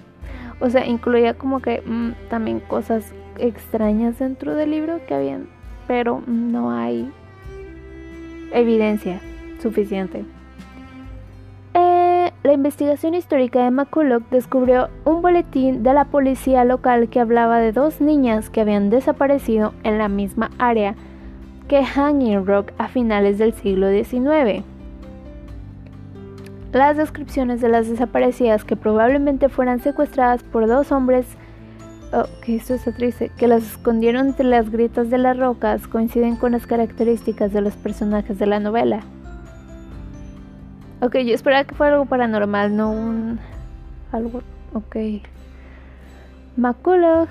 O 0.61 0.69
sea, 0.69 0.85
incluía 0.87 1.35
como 1.35 1.61
que 1.61 1.83
mm, 1.85 2.29
también 2.29 2.61
cosas 2.61 3.13
extrañas 3.39 4.19
dentro 4.19 4.55
del 4.55 4.71
libro 4.73 5.01
que 5.07 5.15
habían, 5.15 5.49
pero 5.87 6.23
no 6.27 6.71
hay 6.73 7.11
evidencia 8.53 9.21
suficiente. 9.63 10.25
Eh, 11.75 12.33
la 12.43 12.53
investigación 12.53 13.15
histórica 13.15 13.63
de 13.65 13.71
McCulloch 13.71 14.25
descubrió 14.31 14.89
un 15.05 15.23
boletín 15.23 15.83
de 15.83 15.95
la 15.95 16.05
policía 16.07 16.65
local 16.65 17.09
que 17.09 17.21
hablaba 17.21 17.59
de 17.59 17.73
dos 17.73 18.01
niñas 18.01 18.51
que 18.51 18.61
habían 18.61 18.91
desaparecido 18.91 19.73
en 19.85 19.99
la 19.99 20.09
misma 20.09 20.51
área 20.59 20.95
que 21.71 21.85
Hanging 21.85 22.47
Rock 22.47 22.73
a 22.79 22.89
finales 22.89 23.39
del 23.39 23.55
siglo 23.55 23.89
XIX. 23.93 24.65
Las 26.73 26.97
descripciones 26.97 27.61
de 27.61 27.69
las 27.69 27.89
desaparecidas 27.89 28.65
que 28.65 28.75
probablemente 28.75 29.49
fueran 29.49 29.79
secuestradas 29.79 30.43
por 30.43 30.67
dos 30.67 30.91
hombres, 30.91 31.27
oh, 32.13 32.25
que 32.43 32.57
esto 32.57 32.75
está 32.75 32.91
triste, 32.91 33.31
que 33.39 33.47
las 33.47 33.63
escondieron 33.63 34.31
entre 34.31 34.47
las 34.47 34.69
grietas 34.69 35.11
de 35.11 35.19
las 35.19 35.39
rocas 35.39 35.87
coinciden 35.87 36.35
con 36.35 36.53
las 36.53 36.67
características 36.67 37.53
de 37.53 37.61
los 37.61 37.77
personajes 37.77 38.37
de 38.41 38.47
la 38.47 38.59
novela. 38.59 39.03
Ok, 41.03 41.19
yo 41.19 41.35
esperaba 41.35 41.63
que 41.63 41.77
fuera 41.77 41.93
algo 41.93 42.07
paranormal, 42.07 42.77
no 42.77 42.91
un... 42.91 43.39
algo... 44.11 44.43
ok. 44.75 44.97
McCulloch 46.57 47.29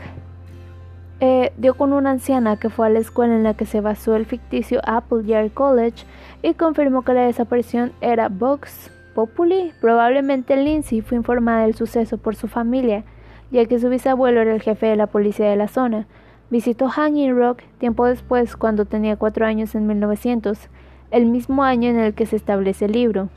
eh, 1.22 1.52
dio 1.58 1.74
con 1.76 1.92
una 1.92 2.12
anciana 2.12 2.58
que 2.58 2.70
fue 2.70 2.88
a 2.88 2.90
la 2.90 3.00
escuela 3.00 3.36
en 3.36 3.44
la 3.44 3.54
que 3.54 3.66
se 3.66 3.82
basó 3.82 4.16
el 4.16 4.26
ficticio 4.26 4.80
Appleyard 4.86 5.52
College 5.52 6.06
y 6.42 6.54
confirmó 6.54 7.02
que 7.02 7.14
la 7.14 7.26
desaparición 7.26 7.92
era 8.00 8.30
Vox 8.30 8.90
Populi. 9.14 9.74
Probablemente 9.82 10.56
Lindsay 10.56 11.02
fue 11.02 11.18
informada 11.18 11.64
del 11.64 11.76
suceso 11.76 12.18
por 12.18 12.36
su 12.36 12.48
familia, 12.48 13.04
ya 13.52 13.66
que 13.66 13.80
su 13.80 13.90
bisabuelo 13.90 14.40
era 14.42 14.54
el 14.54 14.62
jefe 14.62 14.86
de 14.86 14.96
la 14.96 15.08
policía 15.08 15.50
de 15.50 15.58
la 15.58 15.68
zona. 15.68 16.08
Visitó 16.50 16.88
Hanging 16.88 17.36
Rock 17.36 17.64
tiempo 17.80 18.06
después, 18.06 18.56
cuando 18.56 18.86
tenía 18.86 19.18
cuatro 19.18 19.46
años 19.46 19.76
en 19.76 19.88
1900, 19.88 20.70
el 21.12 21.26
mismo 21.26 21.64
año 21.64 21.90
en 21.90 22.00
el 22.00 22.14
que 22.14 22.26
se 22.26 22.38
establece 22.38 22.86
el 22.86 22.94
libro. 22.94 23.30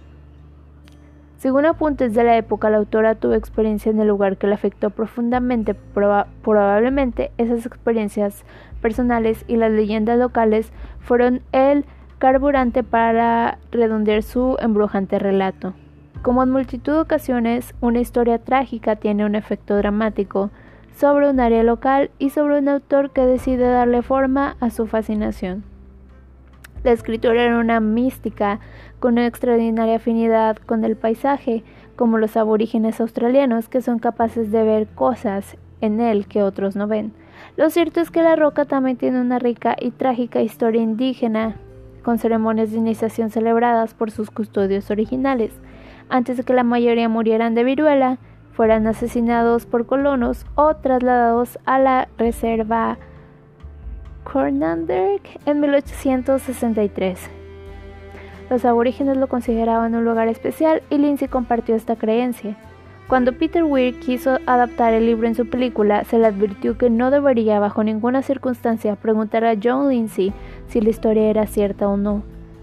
Según 1.42 1.66
apuntes 1.66 2.14
de 2.14 2.22
la 2.22 2.36
época, 2.36 2.70
la 2.70 2.76
autora 2.76 3.16
tuvo 3.16 3.34
experiencia 3.34 3.90
en 3.90 3.98
el 3.98 4.06
lugar 4.06 4.36
que 4.36 4.46
la 4.46 4.54
afectó 4.54 4.90
profundamente. 4.90 5.74
Proba- 5.74 6.26
probablemente 6.44 7.32
esas 7.36 7.66
experiencias 7.66 8.44
personales 8.80 9.44
y 9.48 9.56
las 9.56 9.72
leyendas 9.72 10.20
locales 10.20 10.72
fueron 11.00 11.40
el 11.50 11.84
carburante 12.18 12.84
para 12.84 13.58
redondear 13.72 14.22
su 14.22 14.56
embrujante 14.60 15.18
relato. 15.18 15.74
Como 16.22 16.44
en 16.44 16.50
multitud 16.52 16.92
de 16.92 17.00
ocasiones, 17.00 17.74
una 17.80 17.98
historia 17.98 18.38
trágica 18.38 18.94
tiene 18.94 19.26
un 19.26 19.34
efecto 19.34 19.76
dramático 19.76 20.50
sobre 20.94 21.28
un 21.28 21.40
área 21.40 21.64
local 21.64 22.12
y 22.20 22.30
sobre 22.30 22.60
un 22.60 22.68
autor 22.68 23.10
que 23.10 23.26
decide 23.26 23.64
darle 23.66 24.02
forma 24.02 24.54
a 24.60 24.70
su 24.70 24.86
fascinación. 24.86 25.71
La 26.84 26.90
escritora 26.90 27.44
era 27.44 27.58
una 27.58 27.78
mística 27.80 28.58
con 28.98 29.12
una 29.12 29.26
extraordinaria 29.26 29.96
afinidad 29.96 30.56
con 30.56 30.84
el 30.84 30.96
paisaje, 30.96 31.62
como 31.94 32.18
los 32.18 32.36
aborígenes 32.36 33.00
australianos 33.00 33.68
que 33.68 33.82
son 33.82 33.98
capaces 33.98 34.50
de 34.50 34.64
ver 34.64 34.86
cosas 34.88 35.56
en 35.80 36.00
él 36.00 36.26
que 36.26 36.42
otros 36.42 36.74
no 36.74 36.88
ven. 36.88 37.12
Lo 37.56 37.70
cierto 37.70 38.00
es 38.00 38.10
que 38.10 38.22
la 38.22 38.36
roca 38.36 38.64
también 38.64 38.96
tiene 38.96 39.20
una 39.20 39.38
rica 39.38 39.76
y 39.80 39.90
trágica 39.92 40.42
historia 40.42 40.82
indígena, 40.82 41.56
con 42.02 42.18
ceremonias 42.18 42.72
de 42.72 42.78
iniciación 42.78 43.30
celebradas 43.30 43.94
por 43.94 44.10
sus 44.10 44.30
custodios 44.30 44.90
originales, 44.90 45.52
antes 46.08 46.36
de 46.36 46.42
que 46.42 46.52
la 46.52 46.64
mayoría 46.64 47.08
murieran 47.08 47.54
de 47.54 47.64
viruela, 47.64 48.18
fueran 48.52 48.86
asesinados 48.86 49.66
por 49.66 49.86
colonos 49.86 50.46
o 50.56 50.74
trasladados 50.76 51.58
a 51.64 51.78
la 51.78 52.08
reserva 52.18 52.98
Cornanderk 54.24 55.40
en 55.46 55.60
1863. 55.60 57.30
Los 58.50 58.64
aborígenes 58.64 59.16
lo 59.16 59.26
consideraban 59.26 59.94
un 59.94 60.04
lugar 60.04 60.28
especial 60.28 60.82
y 60.90 60.98
Lindsay 60.98 61.28
compartió 61.28 61.74
esta 61.74 61.96
creencia. 61.96 62.56
Cuando 63.08 63.32
Peter 63.32 63.64
Weir 63.64 63.98
quiso 63.98 64.38
adaptar 64.46 64.94
el 64.94 65.06
libro 65.06 65.26
en 65.26 65.34
su 65.34 65.48
película, 65.48 66.04
se 66.04 66.18
le 66.18 66.26
advirtió 66.26 66.78
que 66.78 66.88
no 66.88 67.10
debería 67.10 67.58
bajo 67.60 67.84
ninguna 67.84 68.22
circunstancia 68.22 68.96
preguntar 68.96 69.44
a 69.44 69.54
John 69.62 69.88
Lindsay 69.88 70.32
si 70.68 70.80
la 70.80 70.90
historia 70.90 71.28
era 71.28 71.46
cierta 71.46 71.88
o 71.88 71.96
no, 71.96 72.22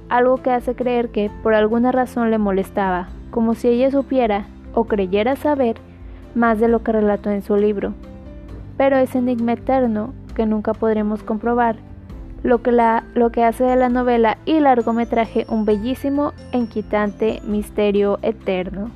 algo 0.09 0.37
que 0.37 0.51
hace 0.51 0.75
creer 0.75 1.09
que 1.09 1.29
por 1.43 1.53
alguna 1.53 1.91
razón 1.91 2.31
le 2.31 2.37
molestaba, 2.37 3.09
como 3.31 3.53
si 3.53 3.67
ella 3.67 3.91
supiera 3.91 4.47
o 4.73 4.85
creyera 4.85 5.35
saber 5.35 5.75
más 6.33 6.59
de 6.59 6.67
lo 6.67 6.83
que 6.83 6.93
relató 6.93 7.29
en 7.29 7.43
su 7.43 7.55
libro. 7.55 7.93
Pero 8.77 8.97
ese 8.97 9.19
enigma 9.19 9.53
eterno 9.53 10.13
que 10.33 10.45
nunca 10.45 10.73
podremos 10.73 11.23
comprobar 11.23 11.77
lo 12.43 12.61
que, 12.61 12.71
la, 12.71 13.03
lo 13.15 13.31
que 13.31 13.43
hace 13.43 13.63
de 13.63 13.75
la 13.75 13.89
novela 13.89 14.37
y 14.45 14.59
largometraje 14.59 15.45
un 15.49 15.65
bellísimo 15.65 16.33
e 16.51 16.57
inquietante 16.57 17.41
misterio 17.43 18.19
eterno. 18.21 18.91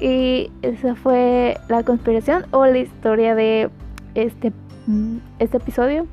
Y 0.00 0.50
esa 0.62 0.94
fue 0.94 1.56
la 1.68 1.82
conspiración 1.82 2.44
o 2.50 2.66
la 2.66 2.78
historia 2.78 3.34
de 3.34 3.70
este, 4.14 4.52
mm, 4.86 5.18
este 5.38 5.56
episodio. 5.56 6.06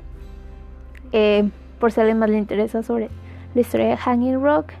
Eh, 1.12 1.50
por 1.78 1.92
si 1.92 2.00
a 2.00 2.02
alguien 2.04 2.18
más 2.18 2.30
le 2.30 2.38
interesa 2.38 2.82
sobre 2.82 3.10
la 3.54 3.60
historia 3.60 3.88
de 3.88 3.96
Hanging 3.96 4.42
Rock, 4.42 4.72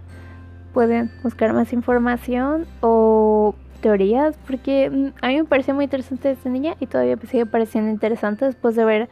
pueden 0.72 1.10
buscar 1.22 1.52
más 1.52 1.72
información 1.72 2.66
o 2.80 3.54
teorías, 3.84 4.38
porque 4.46 4.88
mm, 4.88 5.08
a 5.20 5.28
mí 5.28 5.36
me 5.36 5.44
pareció 5.44 5.74
muy 5.74 5.84
interesante 5.84 6.30
esta 6.30 6.48
niña 6.48 6.74
y 6.80 6.86
todavía 6.86 7.16
me 7.16 7.26
sigue 7.26 7.44
pareciendo 7.44 7.90
interesante 7.90 8.46
después 8.46 8.74
de 8.76 8.84
ver 8.86 9.10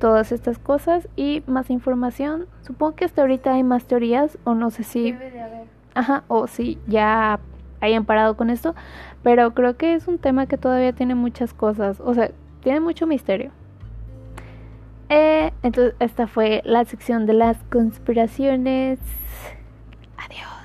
todas 0.00 0.32
estas 0.32 0.58
cosas 0.58 1.06
y 1.14 1.44
más 1.46 1.70
información. 1.70 2.46
Supongo 2.62 2.96
que 2.96 3.04
hasta 3.04 3.20
ahorita 3.20 3.54
hay 3.54 3.62
más 3.62 3.84
teorías 3.84 4.36
o 4.42 4.54
no 4.54 4.70
sé 4.70 4.82
si... 4.82 5.12
Debe 5.12 5.30
de 5.30 5.40
haber. 5.40 5.64
Ajá, 5.94 6.24
o 6.26 6.48
si 6.48 6.80
ya 6.88 7.38
hayan 7.80 8.04
parado 8.04 8.36
con 8.36 8.50
esto, 8.50 8.74
pero 9.22 9.54
creo 9.54 9.76
que 9.76 9.94
es 9.94 10.08
un 10.08 10.18
tema 10.18 10.46
que 10.46 10.58
todavía 10.58 10.92
tiene 10.92 11.14
muchas 11.14 11.54
cosas, 11.54 12.00
o 12.00 12.12
sea, 12.12 12.32
tiene 12.64 12.80
mucho 12.80 13.06
misterio. 13.06 13.52
Eh, 15.08 15.52
entonces, 15.62 15.94
esta 16.00 16.26
fue 16.26 16.62
la 16.64 16.84
sección 16.84 17.26
de 17.26 17.34
las 17.34 17.58
conspiraciones. 17.70 18.98
Adiós. 20.16 20.59